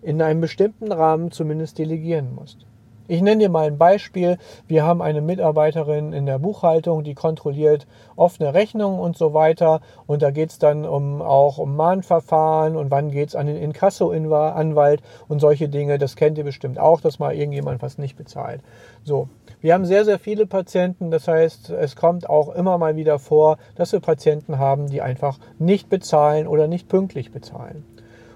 in 0.00 0.22
einem 0.22 0.40
bestimmten 0.40 0.92
Rahmen 0.92 1.32
zumindest 1.32 1.78
delegieren 1.78 2.32
musst. 2.32 2.66
Ich 3.06 3.20
nenne 3.20 3.42
dir 3.42 3.50
mal 3.50 3.66
ein 3.66 3.76
Beispiel. 3.76 4.38
Wir 4.66 4.86
haben 4.86 5.02
eine 5.02 5.20
Mitarbeiterin 5.20 6.14
in 6.14 6.24
der 6.24 6.38
Buchhaltung, 6.38 7.04
die 7.04 7.12
kontrolliert 7.12 7.86
offene 8.16 8.54
Rechnungen 8.54 8.98
und 8.98 9.18
so 9.18 9.34
weiter. 9.34 9.82
Und 10.06 10.22
da 10.22 10.30
geht 10.30 10.50
es 10.50 10.58
dann 10.58 10.86
um, 10.86 11.20
auch 11.20 11.58
um 11.58 11.76
Mahnverfahren 11.76 12.76
und 12.76 12.90
wann 12.90 13.10
geht 13.10 13.28
es 13.28 13.36
an 13.36 13.46
den 13.46 13.56
Inkasso-Anwalt 13.56 15.02
und 15.28 15.40
solche 15.40 15.68
Dinge. 15.68 15.98
Das 15.98 16.16
kennt 16.16 16.38
ihr 16.38 16.44
bestimmt 16.44 16.78
auch, 16.78 17.02
dass 17.02 17.18
mal 17.18 17.34
irgendjemand 17.34 17.82
was 17.82 17.98
nicht 17.98 18.16
bezahlt. 18.16 18.62
So, 19.02 19.28
wir 19.60 19.74
haben 19.74 19.84
sehr, 19.84 20.06
sehr 20.06 20.18
viele 20.18 20.46
Patienten. 20.46 21.10
Das 21.10 21.28
heißt, 21.28 21.70
es 21.70 21.96
kommt 21.96 22.30
auch 22.30 22.54
immer 22.54 22.78
mal 22.78 22.96
wieder 22.96 23.18
vor, 23.18 23.58
dass 23.74 23.92
wir 23.92 24.00
Patienten 24.00 24.58
haben, 24.58 24.86
die 24.86 25.02
einfach 25.02 25.38
nicht 25.58 25.90
bezahlen 25.90 26.46
oder 26.46 26.68
nicht 26.68 26.88
pünktlich 26.88 27.32
bezahlen. 27.32 27.84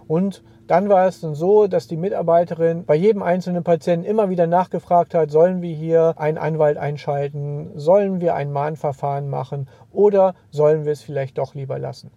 Und 0.06 0.42
dann 0.68 0.90
war 0.90 1.06
es 1.08 1.20
dann 1.20 1.34
so, 1.34 1.66
dass 1.66 1.88
die 1.88 1.96
Mitarbeiterin 1.96 2.84
bei 2.84 2.94
jedem 2.94 3.22
einzelnen 3.22 3.64
Patienten 3.64 4.04
immer 4.06 4.28
wieder 4.28 4.46
nachgefragt 4.46 5.14
hat, 5.14 5.30
sollen 5.30 5.62
wir 5.62 5.74
hier 5.74 6.14
einen 6.18 6.36
Anwalt 6.36 6.76
einschalten, 6.76 7.70
sollen 7.74 8.20
wir 8.20 8.34
ein 8.34 8.52
Mahnverfahren 8.52 9.28
machen 9.30 9.66
oder 9.92 10.34
sollen 10.50 10.84
wir 10.84 10.92
es 10.92 11.00
vielleicht 11.00 11.38
doch 11.38 11.54
lieber 11.54 11.78
lassen. 11.78 12.10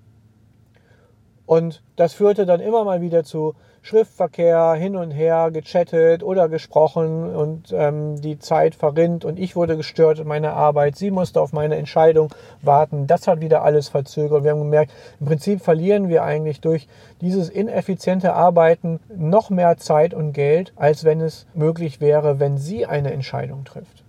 Und 1.46 1.82
das 1.96 2.14
führte 2.14 2.46
dann 2.46 2.60
immer 2.60 2.84
mal 2.84 3.02
wieder 3.02 3.24
zu 3.24 3.56
Schriftverkehr 3.84 4.74
hin 4.74 4.96
und 4.96 5.10
her 5.12 5.50
gechattet 5.52 6.22
oder 6.22 6.50
gesprochen 6.50 7.36
und 7.36 7.74
ähm, 7.74 8.22
die 8.22 8.38
Zeit 8.38 8.76
verrinnt 8.76 9.26
und 9.26 9.40
ich 9.40 9.56
wurde 9.56 9.76
gestört 9.76 10.20
in 10.20 10.28
meiner 10.28 10.54
Arbeit. 10.54 10.96
Sie 10.96 11.10
musste 11.10 11.42
auf 11.42 11.52
meine 11.52 11.78
Entscheidung 11.78 12.34
warten. 12.62 13.08
Das 13.08 13.28
hat 13.28 13.42
wieder 13.42 13.64
alles 13.64 13.90
verzögert. 13.90 14.44
Wir 14.44 14.52
haben 14.52 14.60
gemerkt, 14.60 14.94
im 15.20 15.26
Prinzip 15.26 15.62
verlieren 15.62 16.10
wir 16.10 16.24
eigentlich 16.24 16.62
durch 16.62 16.88
dieses 17.22 17.50
ineffiziente 17.50 18.34
Arbeiten 18.34 19.00
noch 19.16 19.50
mehr 19.50 19.78
Zeit 19.78 20.14
und 20.14 20.34
Geld, 20.34 20.74
als 20.76 21.04
wenn 21.04 21.20
es 21.20 21.48
möglich 21.56 22.00
wäre, 22.00 22.40
wenn 22.40 22.58
sie 22.58 22.86
eine 22.86 23.12
Entscheidung 23.12 23.64
trifft. 23.64 24.04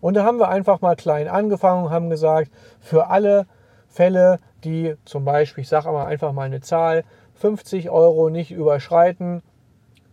Und 0.00 0.14
da 0.14 0.24
haben 0.24 0.38
wir 0.38 0.48
einfach 0.48 0.80
mal 0.80 0.96
klein 0.96 1.28
angefangen 1.28 1.84
und 1.84 1.90
haben 1.90 2.10
gesagt, 2.10 2.50
für 2.80 3.08
alle 3.08 3.46
Fälle, 3.88 4.38
die 4.64 4.96
zum 5.04 5.24
Beispiel, 5.24 5.62
ich 5.62 5.68
sage 5.68 5.88
aber 5.88 6.06
einfach 6.06 6.32
mal 6.32 6.42
eine 6.42 6.60
Zahl, 6.60 7.04
50 7.34 7.90
Euro 7.90 8.30
nicht 8.30 8.50
überschreiten, 8.50 9.42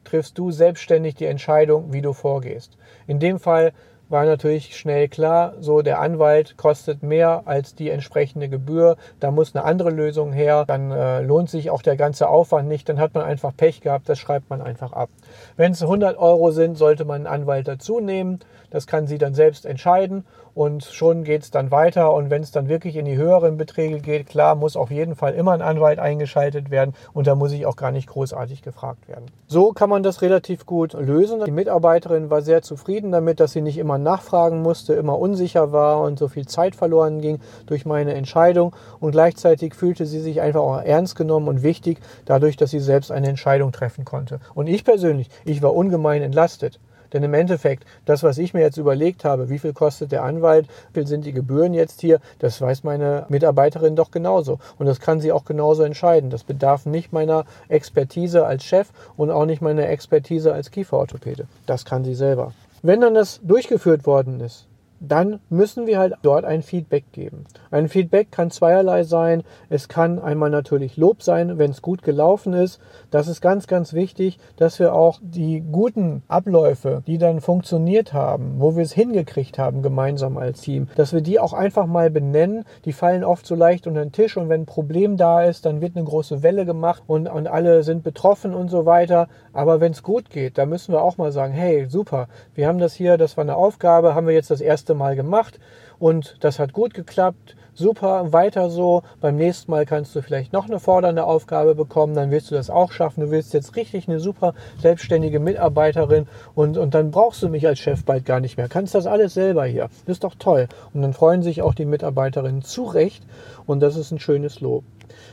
triffst 0.03 0.37
du 0.37 0.51
selbstständig 0.51 1.15
die 1.15 1.25
Entscheidung, 1.25 1.93
wie 1.93 2.01
du 2.01 2.13
vorgehst. 2.13 2.77
In 3.07 3.19
dem 3.19 3.39
Fall 3.39 3.73
war 4.11 4.25
natürlich 4.25 4.75
schnell 4.75 5.07
klar, 5.07 5.53
so 5.61 5.81
der 5.81 5.99
Anwalt 5.99 6.57
kostet 6.57 7.01
mehr 7.01 7.43
als 7.45 7.75
die 7.75 7.89
entsprechende 7.89 8.49
Gebühr, 8.49 8.97
da 9.21 9.31
muss 9.31 9.55
eine 9.55 9.63
andere 9.63 9.89
Lösung 9.89 10.33
her, 10.33 10.65
dann 10.67 10.91
äh, 10.91 11.21
lohnt 11.21 11.49
sich 11.49 11.69
auch 11.69 11.81
der 11.81 11.95
ganze 11.95 12.27
Aufwand 12.27 12.67
nicht, 12.67 12.89
dann 12.89 12.99
hat 12.99 13.13
man 13.13 13.23
einfach 13.23 13.55
Pech 13.55 13.79
gehabt, 13.79 14.09
das 14.09 14.19
schreibt 14.19 14.49
man 14.49 14.61
einfach 14.61 14.91
ab. 14.91 15.09
Wenn 15.57 15.71
es 15.71 15.81
100 15.81 16.17
Euro 16.17 16.51
sind, 16.51 16.77
sollte 16.77 17.05
man 17.05 17.27
einen 17.27 17.41
Anwalt 17.41 17.67
dazu 17.67 17.99
nehmen, 17.99 18.39
das 18.71 18.87
kann 18.87 19.05
sie 19.05 19.17
dann 19.17 19.33
selbst 19.33 19.65
entscheiden 19.65 20.25
und 20.53 20.83
schon 20.83 21.23
geht 21.23 21.43
es 21.43 21.51
dann 21.51 21.71
weiter 21.71 22.13
und 22.13 22.29
wenn 22.29 22.41
es 22.41 22.51
dann 22.51 22.67
wirklich 22.67 22.95
in 22.95 23.05
die 23.05 23.15
höheren 23.15 23.57
Beträge 23.57 23.99
geht, 23.99 24.27
klar, 24.27 24.55
muss 24.55 24.75
auf 24.75 24.91
jeden 24.91 25.15
Fall 25.15 25.33
immer 25.33 25.51
ein 25.51 25.61
Anwalt 25.61 25.99
eingeschaltet 25.99 26.71
werden 26.71 26.93
und 27.13 27.27
da 27.27 27.35
muss 27.35 27.51
ich 27.51 27.65
auch 27.65 27.75
gar 27.75 27.91
nicht 27.91 28.07
großartig 28.07 28.61
gefragt 28.61 29.07
werden. 29.07 29.25
So 29.47 29.71
kann 29.71 29.89
man 29.89 30.03
das 30.03 30.21
relativ 30.21 30.65
gut 30.65 30.93
lösen. 30.93 31.43
Die 31.45 31.51
Mitarbeiterin 31.51 32.29
war 32.29 32.41
sehr 32.41 32.61
zufrieden 32.61 33.11
damit, 33.11 33.39
dass 33.39 33.51
sie 33.51 33.61
nicht 33.61 33.77
immer 33.77 33.97
nachfragen 33.97 34.61
musste, 34.61 34.93
immer 34.93 35.19
unsicher 35.19 35.71
war 35.71 36.01
und 36.01 36.19
so 36.19 36.27
viel 36.27 36.47
Zeit 36.47 36.75
verloren 36.75 37.21
ging 37.21 37.39
durch 37.65 37.85
meine 37.85 38.13
Entscheidung 38.13 38.75
und 38.99 39.11
gleichzeitig 39.11 39.75
fühlte 39.75 40.05
sie 40.05 40.19
sich 40.19 40.41
einfach 40.41 40.61
auch 40.61 40.81
ernst 40.81 41.15
genommen 41.15 41.47
und 41.47 41.63
wichtig 41.63 41.99
dadurch, 42.25 42.57
dass 42.57 42.71
sie 42.71 42.79
selbst 42.79 43.11
eine 43.11 43.27
Entscheidung 43.27 43.71
treffen 43.71 44.05
konnte. 44.05 44.39
Und 44.53 44.67
ich 44.67 44.83
persönlich, 44.83 45.20
ich 45.45 45.61
war 45.61 45.73
ungemein 45.73 46.21
entlastet. 46.21 46.79
Denn 47.13 47.23
im 47.23 47.33
Endeffekt, 47.33 47.85
das, 48.05 48.23
was 48.23 48.37
ich 48.37 48.53
mir 48.53 48.61
jetzt 48.61 48.77
überlegt 48.77 49.25
habe, 49.25 49.49
wie 49.49 49.59
viel 49.59 49.73
kostet 49.73 50.11
der 50.11 50.23
Anwalt, 50.23 50.67
wie 50.93 51.01
viel 51.01 51.07
sind 51.07 51.25
die 51.25 51.33
Gebühren 51.33 51.73
jetzt 51.73 52.01
hier, 52.01 52.19
das 52.39 52.61
weiß 52.61 52.83
meine 52.83 53.25
Mitarbeiterin 53.29 53.95
doch 53.95 54.11
genauso. 54.11 54.59
Und 54.77 54.85
das 54.85 54.99
kann 54.99 55.19
sie 55.19 55.31
auch 55.31 55.45
genauso 55.45 55.83
entscheiden. 55.83 56.29
Das 56.29 56.43
bedarf 56.43 56.85
nicht 56.85 57.11
meiner 57.11 57.45
Expertise 57.67 58.45
als 58.45 58.63
Chef 58.63 58.89
und 59.17 59.29
auch 59.29 59.45
nicht 59.45 59.61
meiner 59.61 59.89
Expertise 59.89 60.53
als 60.53 60.71
Kieferorthopäde. 60.71 61.47
Das 61.65 61.85
kann 61.85 62.05
sie 62.05 62.15
selber. 62.15 62.53
Wenn 62.81 63.01
dann 63.01 63.13
das 63.13 63.41
durchgeführt 63.43 64.05
worden 64.05 64.39
ist, 64.39 64.67
dann 65.01 65.39
müssen 65.49 65.87
wir 65.87 65.97
halt 65.97 66.13
dort 66.21 66.45
ein 66.45 66.61
Feedback 66.61 67.11
geben. 67.11 67.45
Ein 67.71 67.89
Feedback 67.89 68.31
kann 68.31 68.51
zweierlei 68.51 69.03
sein. 69.03 69.43
Es 69.69 69.87
kann 69.87 70.19
einmal 70.19 70.51
natürlich 70.51 70.95
Lob 70.95 71.23
sein, 71.23 71.57
wenn 71.57 71.71
es 71.71 71.81
gut 71.81 72.03
gelaufen 72.03 72.53
ist. 72.53 72.79
Das 73.09 73.27
ist 73.27 73.41
ganz, 73.41 73.65
ganz 73.65 73.93
wichtig, 73.93 74.37
dass 74.57 74.79
wir 74.79 74.93
auch 74.93 75.19
die 75.21 75.61
guten 75.61 76.21
Abläufe, 76.27 77.01
die 77.07 77.17
dann 77.17 77.41
funktioniert 77.41 78.13
haben, 78.13 78.55
wo 78.59 78.75
wir 78.75 78.83
es 78.83 78.93
hingekriegt 78.93 79.57
haben 79.57 79.81
gemeinsam 79.81 80.37
als 80.37 80.61
Team, 80.61 80.87
dass 80.95 81.13
wir 81.13 81.21
die 81.21 81.39
auch 81.39 81.53
einfach 81.53 81.87
mal 81.87 82.11
benennen. 82.11 82.63
Die 82.85 82.93
fallen 82.93 83.23
oft 83.23 83.45
so 83.47 83.55
leicht 83.55 83.87
unter 83.87 84.01
den 84.01 84.11
Tisch 84.11 84.37
und 84.37 84.49
wenn 84.49 84.61
ein 84.61 84.65
Problem 84.67 85.17
da 85.17 85.41
ist, 85.43 85.65
dann 85.65 85.81
wird 85.81 85.95
eine 85.95 86.05
große 86.05 86.43
Welle 86.43 86.65
gemacht 86.65 87.01
und, 87.07 87.27
und 87.27 87.47
alle 87.47 87.81
sind 87.81 88.03
betroffen 88.03 88.53
und 88.53 88.69
so 88.69 88.85
weiter. 88.85 89.27
Aber 89.51 89.81
wenn 89.81 89.93
es 89.93 90.03
gut 90.03 90.29
geht, 90.29 90.57
dann 90.59 90.69
müssen 90.69 90.93
wir 90.93 91.01
auch 91.01 91.17
mal 91.17 91.31
sagen, 91.31 91.53
hey, 91.53 91.87
super, 91.89 92.27
wir 92.53 92.67
haben 92.67 92.77
das 92.77 92.93
hier, 92.93 93.17
das 93.17 93.35
war 93.35 93.43
eine 93.43 93.55
Aufgabe, 93.55 94.13
haben 94.13 94.27
wir 94.27 94.33
jetzt 94.33 94.51
das 94.51 94.61
erste 94.61 94.90
Mal 94.93 95.15
gemacht 95.15 95.59
und 96.01 96.35
das 96.39 96.59
hat 96.59 96.73
gut 96.73 96.93
geklappt. 96.93 97.55
Super, 97.73 98.33
weiter 98.33 98.69
so. 98.69 99.03
Beim 99.21 99.37
nächsten 99.37 99.71
Mal 99.71 99.85
kannst 99.85 100.13
du 100.15 100.21
vielleicht 100.21 100.51
noch 100.51 100.67
eine 100.67 100.79
fordernde 100.79 101.23
Aufgabe 101.23 101.73
bekommen, 101.73 102.15
dann 102.15 102.31
wirst 102.31 102.51
du 102.51 102.55
das 102.55 102.69
auch 102.69 102.91
schaffen. 102.91 103.21
Du 103.21 103.31
willst 103.31 103.53
jetzt 103.53 103.77
richtig 103.77 104.09
eine 104.09 104.19
super 104.19 104.53
selbstständige 104.81 105.39
Mitarbeiterin 105.39 106.27
und, 106.53 106.77
und 106.77 106.93
dann 106.95 107.11
brauchst 107.11 107.41
du 107.43 107.49
mich 107.49 107.65
als 107.65 107.79
Chef 107.79 108.03
bald 108.03 108.25
gar 108.25 108.41
nicht 108.41 108.57
mehr. 108.57 108.67
Kannst 108.67 108.93
das 108.93 109.05
alles 109.05 109.35
selber 109.35 109.65
hier. 109.65 109.89
Das 110.05 110.15
ist 110.17 110.23
doch 110.25 110.35
toll. 110.37 110.67
Und 110.93 111.01
dann 111.01 111.13
freuen 111.13 111.43
sich 111.43 111.61
auch 111.61 111.75
die 111.75 111.85
Mitarbeiterinnen 111.85 112.63
zurecht 112.63 113.23
und 113.65 113.79
das 113.79 113.95
ist 113.95 114.11
ein 114.11 114.19
schönes 114.19 114.59
Lob. 114.59 114.83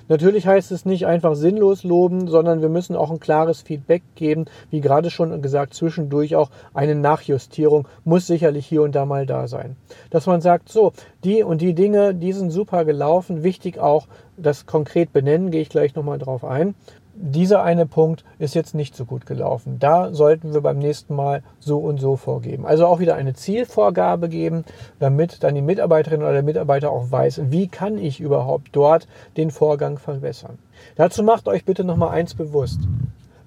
Natürlich 0.09 0.47
heißt 0.47 0.73
es 0.73 0.85
nicht 0.85 1.07
einfach 1.07 1.35
sinnlos 1.35 1.85
loben, 1.85 2.29
sondern 2.29 2.63
wir 2.63 2.69
müssen 2.69 2.97
auch 2.97 3.11
ein 3.11 3.21
klares 3.21 3.63
Feedback 3.63 4.03
geben. 4.15 4.47
Wie 4.71 4.81
gerade 4.81 5.11
schon 5.11 5.41
gesagt, 5.43 5.75
zwischendurch 5.75 6.35
auch 6.37 6.51
eine 6.73 6.95
Nachjustierung 6.95 7.87
muss 8.05 8.27
sicherlich 8.27 8.67
hier 8.67 8.83
und 8.83 8.95
da 8.95 9.05
mal 9.05 9.27
da 9.27 9.49
sein. 9.49 9.77
Dass 10.11 10.27
man 10.27 10.41
sagt, 10.41 10.58
so, 10.67 10.93
die 11.25 11.43
und 11.43 11.61
die 11.61 11.75
Dinge, 11.75 12.15
die 12.15 12.33
sind 12.33 12.51
super 12.51 12.85
gelaufen. 12.85 13.43
Wichtig 13.43 13.79
auch 13.79 14.07
das 14.37 14.67
konkret 14.67 15.13
benennen, 15.13 15.51
gehe 15.51 15.63
ich 15.63 15.69
gleich 15.69 15.95
nochmal 15.95 16.19
drauf 16.19 16.45
ein 16.45 16.75
dieser 17.21 17.63
eine 17.63 17.87
Punkt 17.87 18.25
ist 18.39 18.55
jetzt 18.55 18.75
nicht 18.75 18.95
so 18.95 19.05
gut 19.05 19.27
gelaufen. 19.27 19.79
Da 19.81 20.13
sollten 20.13 20.55
wir 20.55 20.61
beim 20.61 20.79
nächsten 20.79 21.15
Mal 21.15 21.43
so 21.59 21.79
und 21.79 21.99
so 21.99 22.17
vorgeben. 22.17 22.65
Also 22.65 22.87
auch 22.87 23.01
wieder 23.01 23.17
eine 23.17 23.35
Zielvorgabe 23.35 24.29
geben, 24.29 24.65
damit 25.01 25.43
dann 25.43 25.55
die 25.55 25.63
Mitarbeiterin 25.63 26.23
oder 26.23 26.33
der 26.33 26.43
Mitarbeiter 26.43 26.91
auch 26.91 27.11
weiß, 27.11 27.43
wie 27.51 27.69
kann 27.69 27.99
ich 27.99 28.21
überhaupt 28.21 28.69
dort 28.73 29.09
den 29.37 29.51
Vorgang 29.51 29.99
verbessern. 29.99 30.59
Dazu 30.95 31.23
macht 31.23 31.49
euch 31.49 31.65
bitte 31.65 31.85
nochmal 31.85 32.11
eins 32.11 32.35
bewusst. 32.35 32.81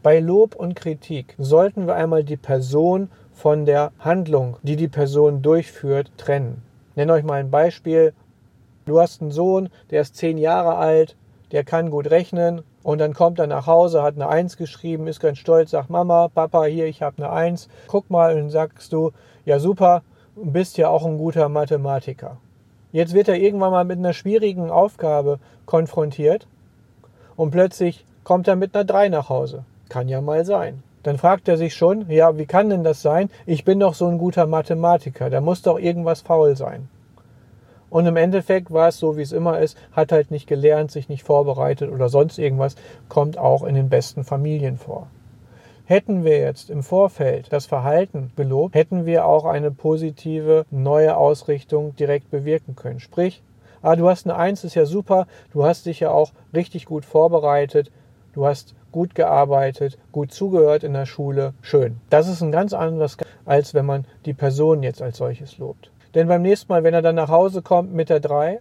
Bei 0.04 0.20
Lob 0.20 0.56
und 0.56 0.76
Kritik 0.76 1.36
sollten 1.38 1.88
wir 1.88 1.96
einmal 1.96 2.24
die 2.24 2.38
Person 2.38 3.10
von 3.34 3.66
der 3.66 3.92
Handlung, 4.00 4.58
die 4.64 4.76
die 4.76 4.90
Person 4.90 5.42
durchführt, 5.42 6.12
trennen. 6.18 6.62
Nenne 6.96 7.14
euch 7.14 7.24
mal 7.24 7.40
ein 7.40 7.52
Beispiel. 7.52 8.14
Du 8.86 9.00
hast 9.00 9.22
einen 9.22 9.32
Sohn, 9.32 9.70
der 9.90 10.02
ist 10.02 10.16
zehn 10.16 10.38
Jahre 10.38 10.76
alt, 10.76 11.16
der 11.52 11.64
kann 11.64 11.92
gut 11.92 12.10
rechnen 12.10 12.64
und 12.84 13.00
dann 13.00 13.14
kommt 13.14 13.40
er 13.40 13.48
nach 13.48 13.68
Hause, 13.68 14.02
hat 14.02 14.16
eine 14.16 14.28
Eins 14.28 14.58
geschrieben, 14.58 15.08
ist 15.08 15.20
ganz 15.20 15.38
stolz, 15.38 15.72
sagt 15.72 15.90
Mama, 15.90 16.30
Papa, 16.30 16.66
hier, 16.66 16.88
ich 16.88 17.02
habe 17.02 17.18
eine 17.18 17.32
Eins. 17.32 17.70
Guck 17.88 18.10
mal 18.10 18.42
und 18.42 18.50
sagst 18.50 18.92
du, 18.92 19.12
ja 19.46 19.60
super, 19.60 20.02
bist 20.36 20.78
ja 20.78 20.90
auch 20.90 21.06
ein 21.06 21.18
guter 21.18 21.50
Mathematiker. 21.50 22.38
Jetzt 22.92 23.14
wird 23.14 23.28
er 23.28 23.36
irgendwann 23.36 23.72
mal 23.72 23.86
mit 23.86 24.00
einer 24.00 24.14
schwierigen 24.14 24.70
Aufgabe 24.70 25.40
konfrontiert 25.66 26.48
und 27.36 27.52
plötzlich 27.52 28.06
kommt 28.24 28.48
er 28.48 28.56
mit 28.56 28.76
einer 28.76 28.84
Drei 28.84 29.10
nach 29.10 29.30
Hause. 29.30 29.64
Kann 29.90 30.10
ja 30.10 30.22
mal 30.22 30.46
sein. 30.46 30.84
Dann 31.04 31.18
fragt 31.18 31.48
er 31.48 31.58
sich 31.58 31.74
schon, 31.74 32.10
ja, 32.10 32.38
wie 32.38 32.46
kann 32.46 32.70
denn 32.70 32.84
das 32.84 33.02
sein? 33.02 33.30
Ich 33.46 33.66
bin 33.66 33.80
doch 33.80 33.94
so 33.94 34.08
ein 34.08 34.18
guter 34.18 34.46
Mathematiker, 34.46 35.30
da 35.30 35.42
muss 35.42 35.62
doch 35.62 35.80
irgendwas 35.80 36.22
faul 36.22 36.56
sein. 36.56 36.90
Und 37.90 38.06
im 38.06 38.16
Endeffekt 38.16 38.72
war 38.72 38.88
es 38.88 39.00
so, 39.00 39.18
wie 39.18 39.22
es 39.22 39.34
immer 39.34 39.60
ist, 39.60 39.78
hat 39.92 40.14
halt 40.14 40.32
nicht 40.32 40.48
gelernt, 40.48 40.92
sich 40.92 41.10
nicht 41.10 41.24
vorbereitet 41.24 41.92
oder 41.92 42.08
sonst 42.08 42.40
irgendwas, 42.40 42.76
kommt 43.10 43.38
auch 43.38 43.64
in 43.64 43.76
den 43.76 43.90
besten 43.90 44.24
Familien 44.24 44.78
vor. 44.78 45.08
Hätten 45.86 46.24
wir 46.24 46.38
jetzt 46.38 46.70
im 46.70 46.84
Vorfeld 46.84 47.52
das 47.52 47.66
Verhalten 47.66 48.32
gelobt, 48.38 48.76
hätten 48.76 49.06
wir 49.06 49.26
auch 49.26 49.44
eine 49.44 49.72
positive 49.72 50.66
neue 50.72 51.18
Ausrichtung 51.18 51.94
direkt 51.98 52.32
bewirken 52.32 52.78
können. 52.78 53.02
Sprich, 53.02 53.44
ah, 53.82 53.98
du 53.98 54.08
hast 54.08 54.26
eine 54.26 54.38
Eins, 54.38 54.64
ist 54.64 54.76
ja 54.76 54.86
super, 54.86 55.28
du 55.52 55.66
hast 55.66 55.86
dich 55.86 56.00
ja 56.00 56.12
auch 56.12 56.32
richtig 56.54 56.86
gut 56.86 57.04
vorbereitet, 57.04 57.92
du 58.34 58.46
hast 58.46 58.76
gut 58.92 59.16
gearbeitet, 59.16 59.98
gut 60.12 60.34
zugehört 60.34 60.84
in 60.84 60.94
der 60.94 61.06
Schule, 61.06 61.54
schön. 61.62 62.02
Das 62.10 62.28
ist 62.28 62.42
ein 62.42 62.52
ganz 62.52 62.74
anderes, 62.74 63.18
als 63.46 63.74
wenn 63.74 63.86
man 63.86 64.06
die 64.26 64.34
Person 64.34 64.84
jetzt 64.84 65.02
als 65.02 65.18
solches 65.18 65.58
lobt. 65.58 65.92
Denn 66.14 66.28
beim 66.28 66.42
nächsten 66.42 66.72
Mal, 66.72 66.84
wenn 66.84 66.94
er 66.94 67.02
dann 67.02 67.16
nach 67.16 67.30
Hause 67.30 67.62
kommt 67.62 67.94
mit 67.94 68.10
der 68.10 68.20
3, 68.20 68.60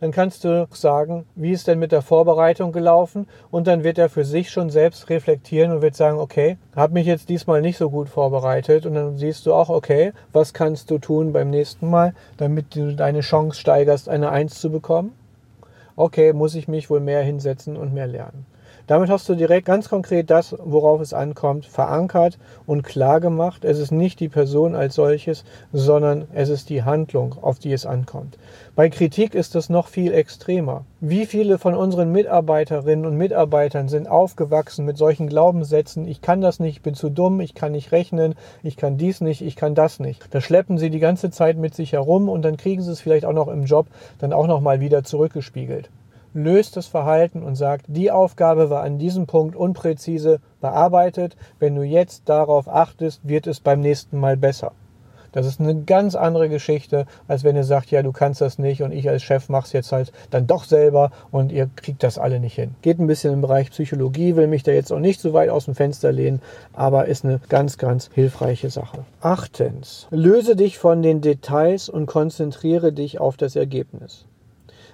dann 0.00 0.12
kannst 0.12 0.44
du 0.44 0.66
sagen, 0.70 1.26
wie 1.34 1.52
ist 1.52 1.66
denn 1.66 1.78
mit 1.78 1.92
der 1.92 2.00
Vorbereitung 2.02 2.72
gelaufen 2.72 3.26
und 3.50 3.66
dann 3.66 3.84
wird 3.84 3.98
er 3.98 4.08
für 4.08 4.24
sich 4.24 4.50
schon 4.50 4.70
selbst 4.70 5.10
reflektieren 5.10 5.72
und 5.72 5.82
wird 5.82 5.94
sagen, 5.94 6.18
okay, 6.18 6.56
habe 6.74 6.94
mich 6.94 7.06
jetzt 7.06 7.28
diesmal 7.28 7.60
nicht 7.60 7.76
so 7.76 7.90
gut 7.90 8.08
vorbereitet 8.08 8.86
und 8.86 8.94
dann 8.94 9.16
siehst 9.18 9.44
du 9.44 9.52
auch, 9.52 9.68
okay, 9.68 10.12
was 10.32 10.54
kannst 10.54 10.90
du 10.90 10.98
tun 10.98 11.32
beim 11.32 11.50
nächsten 11.50 11.88
Mal, 11.88 12.14
damit 12.38 12.74
du 12.74 12.94
deine 12.94 13.20
Chance 13.20 13.60
steigerst, 13.60 14.08
eine 14.08 14.30
Eins 14.30 14.58
zu 14.58 14.70
bekommen? 14.70 15.12
Okay, 15.96 16.32
muss 16.32 16.54
ich 16.54 16.66
mich 16.66 16.88
wohl 16.88 17.00
mehr 17.00 17.22
hinsetzen 17.22 17.76
und 17.76 17.92
mehr 17.92 18.06
lernen. 18.06 18.46
Damit 18.90 19.08
hast 19.08 19.28
du 19.28 19.36
direkt 19.36 19.66
ganz 19.66 19.88
konkret 19.88 20.30
das, 20.30 20.56
worauf 20.58 21.00
es 21.00 21.14
ankommt, 21.14 21.64
verankert 21.64 22.40
und 22.66 22.82
klar 22.82 23.20
gemacht. 23.20 23.64
Es 23.64 23.78
ist 23.78 23.92
nicht 23.92 24.18
die 24.18 24.28
Person 24.28 24.74
als 24.74 24.96
solches, 24.96 25.44
sondern 25.72 26.26
es 26.32 26.48
ist 26.48 26.70
die 26.70 26.82
Handlung, 26.82 27.36
auf 27.40 27.60
die 27.60 27.72
es 27.72 27.86
ankommt. 27.86 28.36
Bei 28.74 28.90
Kritik 28.90 29.36
ist 29.36 29.54
es 29.54 29.68
noch 29.68 29.86
viel 29.86 30.12
extremer. 30.12 30.86
Wie 30.98 31.26
viele 31.26 31.58
von 31.58 31.76
unseren 31.76 32.10
Mitarbeiterinnen 32.10 33.06
und 33.06 33.16
Mitarbeitern 33.16 33.86
sind 33.86 34.08
aufgewachsen 34.08 34.84
mit 34.84 34.96
solchen 34.96 35.28
Glaubenssätzen, 35.28 36.08
ich 36.08 36.20
kann 36.20 36.40
das 36.40 36.58
nicht, 36.58 36.78
ich 36.78 36.82
bin 36.82 36.94
zu 36.94 37.10
dumm, 37.10 37.40
ich 37.40 37.54
kann 37.54 37.70
nicht 37.70 37.92
rechnen, 37.92 38.34
ich 38.64 38.76
kann 38.76 38.98
dies 38.98 39.20
nicht, 39.20 39.40
ich 39.40 39.54
kann 39.54 39.76
das 39.76 40.00
nicht. 40.00 40.34
Da 40.34 40.40
schleppen 40.40 40.78
sie 40.78 40.90
die 40.90 40.98
ganze 40.98 41.30
Zeit 41.30 41.56
mit 41.56 41.76
sich 41.76 41.92
herum 41.92 42.28
und 42.28 42.42
dann 42.42 42.56
kriegen 42.56 42.82
sie 42.82 42.90
es 42.90 43.00
vielleicht 43.00 43.24
auch 43.24 43.34
noch 43.34 43.46
im 43.46 43.66
Job 43.66 43.86
dann 44.18 44.32
auch 44.32 44.48
noch 44.48 44.60
mal 44.60 44.80
wieder 44.80 45.04
zurückgespiegelt 45.04 45.90
löst 46.32 46.76
das 46.76 46.86
Verhalten 46.86 47.42
und 47.42 47.56
sagt, 47.56 47.86
die 47.88 48.10
Aufgabe 48.10 48.70
war 48.70 48.82
an 48.82 48.98
diesem 48.98 49.26
Punkt 49.26 49.56
unpräzise 49.56 50.40
bearbeitet. 50.60 51.36
Wenn 51.58 51.74
du 51.74 51.82
jetzt 51.82 52.28
darauf 52.28 52.68
achtest, 52.68 53.26
wird 53.26 53.46
es 53.46 53.60
beim 53.60 53.80
nächsten 53.80 54.18
Mal 54.18 54.36
besser. 54.36 54.72
Das 55.32 55.46
ist 55.46 55.60
eine 55.60 55.82
ganz 55.82 56.16
andere 56.16 56.48
Geschichte, 56.48 57.06
als 57.28 57.44
wenn 57.44 57.54
ihr 57.54 57.64
sagt, 57.64 57.90
ja, 57.90 58.02
du 58.02 58.12
kannst 58.12 58.40
das 58.40 58.58
nicht 58.58 58.82
und 58.82 58.92
ich 58.92 59.08
als 59.08 59.22
Chef 59.22 59.48
mach's 59.48 59.72
jetzt 59.72 59.92
halt 59.92 60.12
dann 60.30 60.46
doch 60.46 60.64
selber 60.64 61.12
und 61.30 61.52
ihr 61.52 61.70
kriegt 61.76 62.02
das 62.02 62.18
alle 62.18 62.40
nicht 62.40 62.54
hin. 62.54 62.74
Geht 62.82 62.98
ein 62.98 63.06
bisschen 63.06 63.32
im 63.32 63.40
Bereich 63.40 63.70
Psychologie, 63.70 64.36
will 64.36 64.48
mich 64.48 64.62
da 64.62 64.72
jetzt 64.72 64.92
auch 64.92 64.98
nicht 64.98 65.20
so 65.20 65.32
weit 65.32 65.50
aus 65.50 65.66
dem 65.66 65.74
Fenster 65.74 66.10
lehnen, 66.10 66.42
aber 66.72 67.06
ist 67.06 67.24
eine 67.24 67.40
ganz, 67.48 67.78
ganz 67.78 68.10
hilfreiche 68.12 68.70
Sache. 68.70 69.04
Achtens, 69.20 70.08
löse 70.10 70.56
dich 70.56 70.78
von 70.78 71.02
den 71.02 71.20
Details 71.20 71.88
und 71.88 72.06
konzentriere 72.06 72.92
dich 72.92 73.20
auf 73.20 73.36
das 73.36 73.54
Ergebnis. 73.54 74.26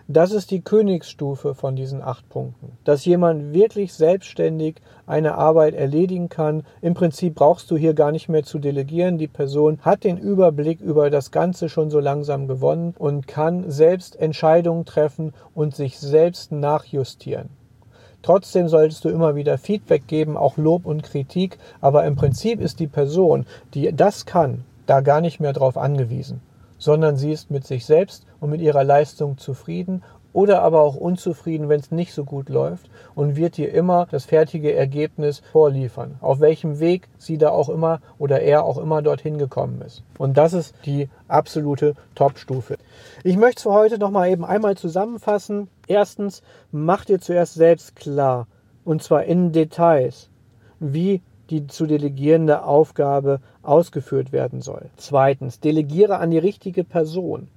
Das 0.08 0.30
ist 0.30 0.52
die 0.52 0.60
Königsstufe 0.60 1.56
von 1.56 1.74
diesen 1.74 2.00
acht 2.00 2.28
Punkten. 2.28 2.78
Dass 2.84 3.04
jemand 3.04 3.52
wirklich 3.52 3.92
selbstständig 3.92 4.76
eine 5.04 5.34
Arbeit 5.34 5.74
erledigen 5.74 6.28
kann. 6.28 6.62
Im 6.80 6.94
Prinzip 6.94 7.34
brauchst 7.34 7.68
du 7.72 7.76
hier 7.76 7.92
gar 7.92 8.12
nicht 8.12 8.28
mehr 8.28 8.44
zu 8.44 8.60
delegieren. 8.60 9.18
Die 9.18 9.26
Person 9.26 9.80
hat 9.82 10.04
den 10.04 10.16
Überblick 10.16 10.80
über 10.80 11.10
das 11.10 11.32
Ganze 11.32 11.68
schon 11.68 11.90
so 11.90 11.98
langsam 11.98 12.46
gewonnen 12.46 12.94
und 12.96 13.26
kann 13.26 13.68
selbst 13.68 14.14
Entscheidungen 14.14 14.84
treffen 14.84 15.34
und 15.56 15.74
sich 15.74 15.98
selbst 15.98 16.52
nachjustieren. 16.52 17.48
Trotzdem 18.22 18.68
solltest 18.68 19.04
du 19.04 19.08
immer 19.08 19.34
wieder 19.34 19.58
Feedback 19.58 20.06
geben, 20.06 20.36
auch 20.36 20.56
Lob 20.56 20.86
und 20.86 21.02
Kritik, 21.02 21.58
aber 21.80 22.04
im 22.04 22.14
Prinzip 22.14 22.60
ist 22.60 22.78
die 22.78 22.86
Person, 22.86 23.44
die 23.74 23.92
das 23.92 24.24
kann, 24.24 24.64
da 24.86 25.00
gar 25.00 25.20
nicht 25.20 25.40
mehr 25.40 25.52
drauf 25.52 25.76
angewiesen 25.76 26.40
sondern 26.78 27.16
sie 27.16 27.32
ist 27.32 27.50
mit 27.50 27.66
sich 27.66 27.86
selbst 27.86 28.26
und 28.40 28.50
mit 28.50 28.60
ihrer 28.60 28.84
Leistung 28.84 29.38
zufrieden 29.38 30.02
oder 30.36 30.60
aber 30.60 30.82
auch 30.82 30.96
unzufrieden, 30.96 31.70
wenn 31.70 31.80
es 31.80 31.90
nicht 31.90 32.12
so 32.12 32.24
gut 32.24 32.50
läuft 32.50 32.90
und 33.14 33.36
wird 33.36 33.56
dir 33.56 33.72
immer 33.72 34.06
das 34.10 34.26
fertige 34.26 34.74
Ergebnis 34.74 35.40
vorliefern, 35.50 36.16
auf 36.20 36.40
welchem 36.40 36.78
Weg 36.78 37.08
sie 37.16 37.38
da 37.38 37.48
auch 37.48 37.70
immer 37.70 38.02
oder 38.18 38.42
er 38.42 38.64
auch 38.64 38.76
immer 38.76 39.00
dorthin 39.00 39.38
gekommen 39.38 39.80
ist. 39.80 40.02
Und 40.18 40.36
das 40.36 40.52
ist 40.52 40.74
die 40.84 41.08
absolute 41.26 41.94
Top-Stufe. 42.14 42.76
Ich 43.24 43.38
möchte 43.38 43.60
es 43.60 43.62
für 43.62 43.72
heute 43.72 43.98
noch 43.98 44.10
mal 44.10 44.28
eben 44.28 44.44
einmal 44.44 44.76
zusammenfassen. 44.76 45.68
Erstens, 45.86 46.42
mach 46.70 47.06
dir 47.06 47.18
zuerst 47.18 47.54
selbst 47.54 47.96
klar, 47.96 48.46
und 48.84 49.02
zwar 49.02 49.24
in 49.24 49.52
Details, 49.52 50.28
wie 50.80 51.22
die 51.48 51.66
zu 51.66 51.86
delegierende 51.86 52.64
Aufgabe 52.64 53.40
ausgeführt 53.66 54.32
werden 54.32 54.62
soll. 54.62 54.86
Zweitens, 54.96 55.60
delegiere 55.60 56.18
an 56.18 56.30
die 56.30 56.38
richtige 56.38 56.84
Person. 56.84 57.48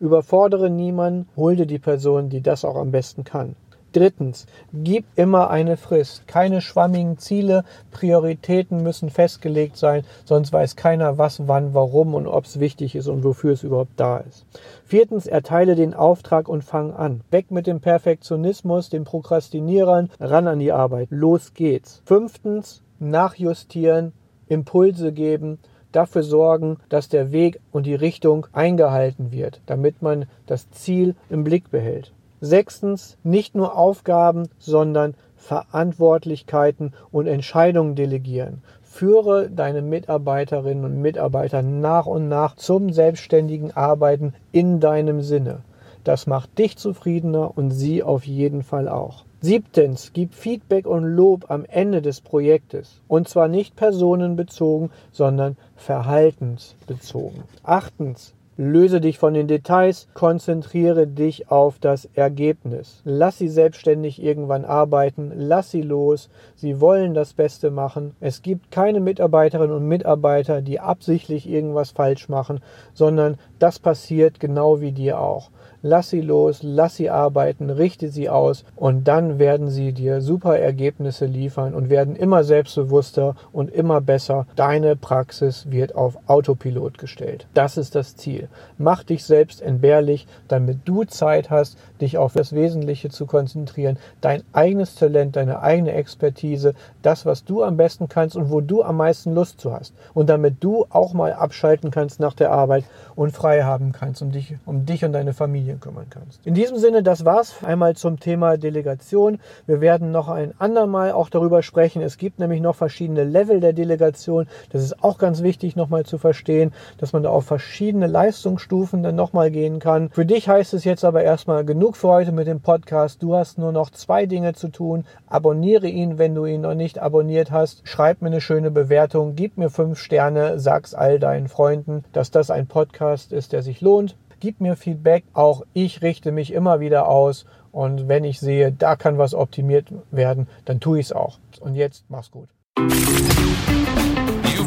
Überfordere 0.00 0.70
niemanden, 0.70 1.28
hol 1.36 1.56
dir 1.56 1.66
die 1.66 1.78
Person, 1.78 2.28
die 2.28 2.40
das 2.40 2.64
auch 2.64 2.76
am 2.76 2.90
besten 2.90 3.24
kann. 3.24 3.56
Drittens, 3.94 4.46
gib 4.72 5.04
immer 5.14 5.50
eine 5.50 5.76
Frist. 5.76 6.26
Keine 6.26 6.60
schwammigen 6.60 7.16
Ziele, 7.18 7.62
Prioritäten 7.92 8.82
müssen 8.82 9.08
festgelegt 9.08 9.76
sein, 9.76 10.02
sonst 10.24 10.52
weiß 10.52 10.74
keiner 10.74 11.16
was, 11.16 11.46
wann, 11.46 11.74
warum 11.74 12.14
und 12.14 12.26
ob 12.26 12.44
es 12.44 12.58
wichtig 12.58 12.96
ist 12.96 13.06
und 13.06 13.22
wofür 13.22 13.52
es 13.52 13.62
überhaupt 13.62 13.92
da 13.94 14.18
ist. 14.18 14.46
Viertens, 14.84 15.28
erteile 15.28 15.76
den 15.76 15.94
Auftrag 15.94 16.48
und 16.48 16.64
fang 16.64 16.92
an. 16.92 17.20
Weg 17.30 17.52
mit 17.52 17.68
dem 17.68 17.80
Perfektionismus, 17.80 18.88
den 18.88 19.04
Prokrastinierern, 19.04 20.10
ran 20.18 20.48
an 20.48 20.58
die 20.58 20.72
Arbeit. 20.72 21.06
Los 21.10 21.54
geht's. 21.54 22.02
Fünftens, 22.04 22.82
nachjustieren, 22.98 24.12
Impulse 24.48 25.12
geben, 25.12 25.58
dafür 25.92 26.22
sorgen, 26.22 26.78
dass 26.88 27.08
der 27.08 27.32
Weg 27.32 27.60
und 27.72 27.86
die 27.86 27.94
Richtung 27.94 28.46
eingehalten 28.52 29.32
wird, 29.32 29.60
damit 29.66 30.02
man 30.02 30.26
das 30.46 30.70
Ziel 30.70 31.14
im 31.30 31.44
Blick 31.44 31.70
behält. 31.70 32.12
Sechstens, 32.40 33.16
nicht 33.22 33.54
nur 33.54 33.76
Aufgaben, 33.76 34.48
sondern 34.58 35.14
Verantwortlichkeiten 35.36 36.92
und 37.10 37.26
Entscheidungen 37.26 37.94
delegieren. 37.94 38.62
Führe 38.82 39.50
deine 39.50 39.82
Mitarbeiterinnen 39.82 40.84
und 40.84 41.00
Mitarbeiter 41.00 41.62
nach 41.62 42.06
und 42.06 42.28
nach 42.28 42.56
zum 42.56 42.92
selbstständigen 42.92 43.72
Arbeiten 43.72 44.34
in 44.52 44.80
deinem 44.80 45.20
Sinne. 45.20 45.60
Das 46.04 46.26
macht 46.26 46.58
dich 46.58 46.76
zufriedener 46.76 47.56
und 47.56 47.70
sie 47.70 48.02
auf 48.02 48.24
jeden 48.24 48.62
Fall 48.62 48.88
auch. 48.88 49.24
Siebtens, 49.44 50.12
gib 50.14 50.32
Feedback 50.32 50.86
und 50.86 51.04
Lob 51.04 51.50
am 51.50 51.66
Ende 51.66 52.00
des 52.00 52.22
Projektes. 52.22 53.02
Und 53.08 53.28
zwar 53.28 53.46
nicht 53.46 53.76
personenbezogen, 53.76 54.90
sondern 55.12 55.58
verhaltensbezogen. 55.76 57.42
Achtens, 57.62 58.32
Löse 58.56 59.00
dich 59.00 59.18
von 59.18 59.34
den 59.34 59.48
Details, 59.48 60.06
konzentriere 60.14 61.08
dich 61.08 61.50
auf 61.50 61.80
das 61.80 62.08
Ergebnis. 62.14 63.02
Lass 63.04 63.36
sie 63.36 63.48
selbstständig 63.48 64.22
irgendwann 64.22 64.64
arbeiten, 64.64 65.32
lass 65.34 65.72
sie 65.72 65.82
los. 65.82 66.30
Sie 66.54 66.80
wollen 66.80 67.14
das 67.14 67.34
Beste 67.34 67.72
machen. 67.72 68.14
Es 68.20 68.42
gibt 68.42 68.70
keine 68.70 69.00
Mitarbeiterinnen 69.00 69.76
und 69.76 69.88
Mitarbeiter, 69.88 70.62
die 70.62 70.78
absichtlich 70.78 71.48
irgendwas 71.48 71.90
falsch 71.90 72.28
machen, 72.28 72.60
sondern 72.94 73.38
das 73.58 73.80
passiert 73.80 74.38
genau 74.38 74.80
wie 74.80 74.92
dir 74.92 75.18
auch 75.18 75.50
lass 75.84 76.08
sie 76.08 76.22
los, 76.22 76.60
lass 76.62 76.96
sie 76.96 77.10
arbeiten, 77.10 77.68
richte 77.68 78.08
sie 78.08 78.30
aus 78.30 78.64
und 78.74 79.06
dann 79.06 79.38
werden 79.38 79.68
sie 79.68 79.92
dir 79.92 80.22
super 80.22 80.58
Ergebnisse 80.58 81.26
liefern 81.26 81.74
und 81.74 81.90
werden 81.90 82.16
immer 82.16 82.42
selbstbewusster 82.42 83.36
und 83.52 83.70
immer 83.70 84.00
besser. 84.00 84.46
Deine 84.56 84.96
Praxis 84.96 85.70
wird 85.70 85.94
auf 85.94 86.16
Autopilot 86.26 86.96
gestellt. 86.96 87.46
Das 87.52 87.76
ist 87.76 87.94
das 87.94 88.16
Ziel. 88.16 88.48
Mach 88.78 89.04
dich 89.04 89.24
selbst 89.24 89.60
entbehrlich, 89.60 90.26
damit 90.48 90.78
du 90.86 91.04
Zeit 91.04 91.50
hast, 91.50 91.76
dich 92.00 92.18
auf 92.18 92.32
das 92.32 92.52
Wesentliche 92.52 93.08
zu 93.08 93.26
konzentrieren, 93.26 93.98
dein 94.20 94.42
eigenes 94.52 94.94
Talent, 94.94 95.36
deine 95.36 95.60
eigene 95.60 95.92
Expertise, 95.92 96.74
das, 97.02 97.26
was 97.26 97.44
du 97.44 97.62
am 97.62 97.76
besten 97.76 98.08
kannst 98.08 98.36
und 98.36 98.50
wo 98.50 98.60
du 98.60 98.82
am 98.82 98.96
meisten 98.96 99.34
Lust 99.34 99.60
zu 99.60 99.72
hast. 99.72 99.94
Und 100.12 100.28
damit 100.28 100.62
du 100.62 100.86
auch 100.90 101.12
mal 101.12 101.32
abschalten 101.32 101.90
kannst 101.90 102.20
nach 102.20 102.34
der 102.34 102.50
Arbeit 102.50 102.84
und 103.14 103.32
frei 103.32 103.62
haben 103.62 103.92
kannst, 103.92 104.22
um 104.22 104.32
dich, 104.32 104.54
um 104.66 104.86
dich 104.86 105.04
und 105.04 105.12
deine 105.12 105.34
Familie 105.34 105.76
kümmern 105.76 106.06
kannst. 106.10 106.44
In 106.46 106.54
diesem 106.54 106.78
Sinne, 106.78 107.02
das 107.02 107.24
war's 107.24 107.62
einmal 107.62 107.96
zum 107.96 108.20
Thema 108.20 108.56
Delegation. 108.56 109.38
Wir 109.66 109.80
werden 109.80 110.10
noch 110.10 110.28
ein 110.28 110.54
andermal 110.58 111.12
auch 111.12 111.28
darüber 111.28 111.62
sprechen. 111.62 112.02
Es 112.02 112.18
gibt 112.18 112.38
nämlich 112.38 112.60
noch 112.60 112.74
verschiedene 112.74 113.24
Level 113.24 113.60
der 113.60 113.72
Delegation. 113.72 114.46
Das 114.70 114.82
ist 114.82 115.02
auch 115.02 115.18
ganz 115.18 115.42
wichtig 115.42 115.76
nochmal 115.76 116.04
zu 116.04 116.18
verstehen, 116.18 116.72
dass 116.98 117.12
man 117.12 117.22
da 117.22 117.30
auf 117.30 117.44
verschiedene 117.44 118.06
Leistungsstufen 118.06 119.02
dann 119.02 119.14
nochmal 119.14 119.50
gehen 119.50 119.78
kann. 119.78 120.10
Für 120.10 120.26
dich 120.26 120.48
heißt 120.48 120.74
es 120.74 120.84
jetzt 120.84 121.04
aber 121.04 121.22
erstmal 121.22 121.64
genug 121.64 121.93
für 121.96 122.08
heute 122.08 122.32
mit 122.32 122.46
dem 122.46 122.60
Podcast. 122.60 123.22
Du 123.22 123.34
hast 123.34 123.58
nur 123.58 123.72
noch 123.72 123.90
zwei 123.90 124.26
Dinge 124.26 124.54
zu 124.54 124.68
tun. 124.68 125.04
Abonniere 125.26 125.88
ihn, 125.88 126.18
wenn 126.18 126.34
du 126.34 126.44
ihn 126.44 126.62
noch 126.62 126.74
nicht 126.74 126.98
abonniert 126.98 127.50
hast. 127.50 127.86
Schreib 127.88 128.22
mir 128.22 128.28
eine 128.28 128.40
schöne 128.40 128.70
Bewertung, 128.70 129.36
gib 129.36 129.56
mir 129.56 129.70
fünf 129.70 129.98
Sterne, 129.98 130.58
sag's 130.58 130.94
all 130.94 131.18
deinen 131.18 131.48
Freunden, 131.48 132.04
dass 132.12 132.30
das 132.30 132.50
ein 132.50 132.66
Podcast 132.66 133.32
ist, 133.32 133.52
der 133.52 133.62
sich 133.62 133.80
lohnt 133.80 134.16
gib 134.44 134.60
mir 134.60 134.76
Feedback. 134.76 135.24
Auch 135.32 135.62
ich 135.72 136.02
richte 136.02 136.30
mich 136.30 136.52
immer 136.52 136.78
wieder 136.78 137.08
aus. 137.08 137.46
Und 137.72 138.08
wenn 138.08 138.24
ich 138.24 138.40
sehe, 138.40 138.72
da 138.72 138.94
kann 138.94 139.16
was 139.16 139.34
optimiert 139.34 139.86
werden, 140.10 140.48
dann 140.66 140.80
tue 140.80 141.00
ich 141.00 141.06
es 141.06 141.12
auch. 141.12 141.38
Und 141.60 141.74
jetzt 141.74 142.04
mach's 142.10 142.30
gut. 142.30 142.48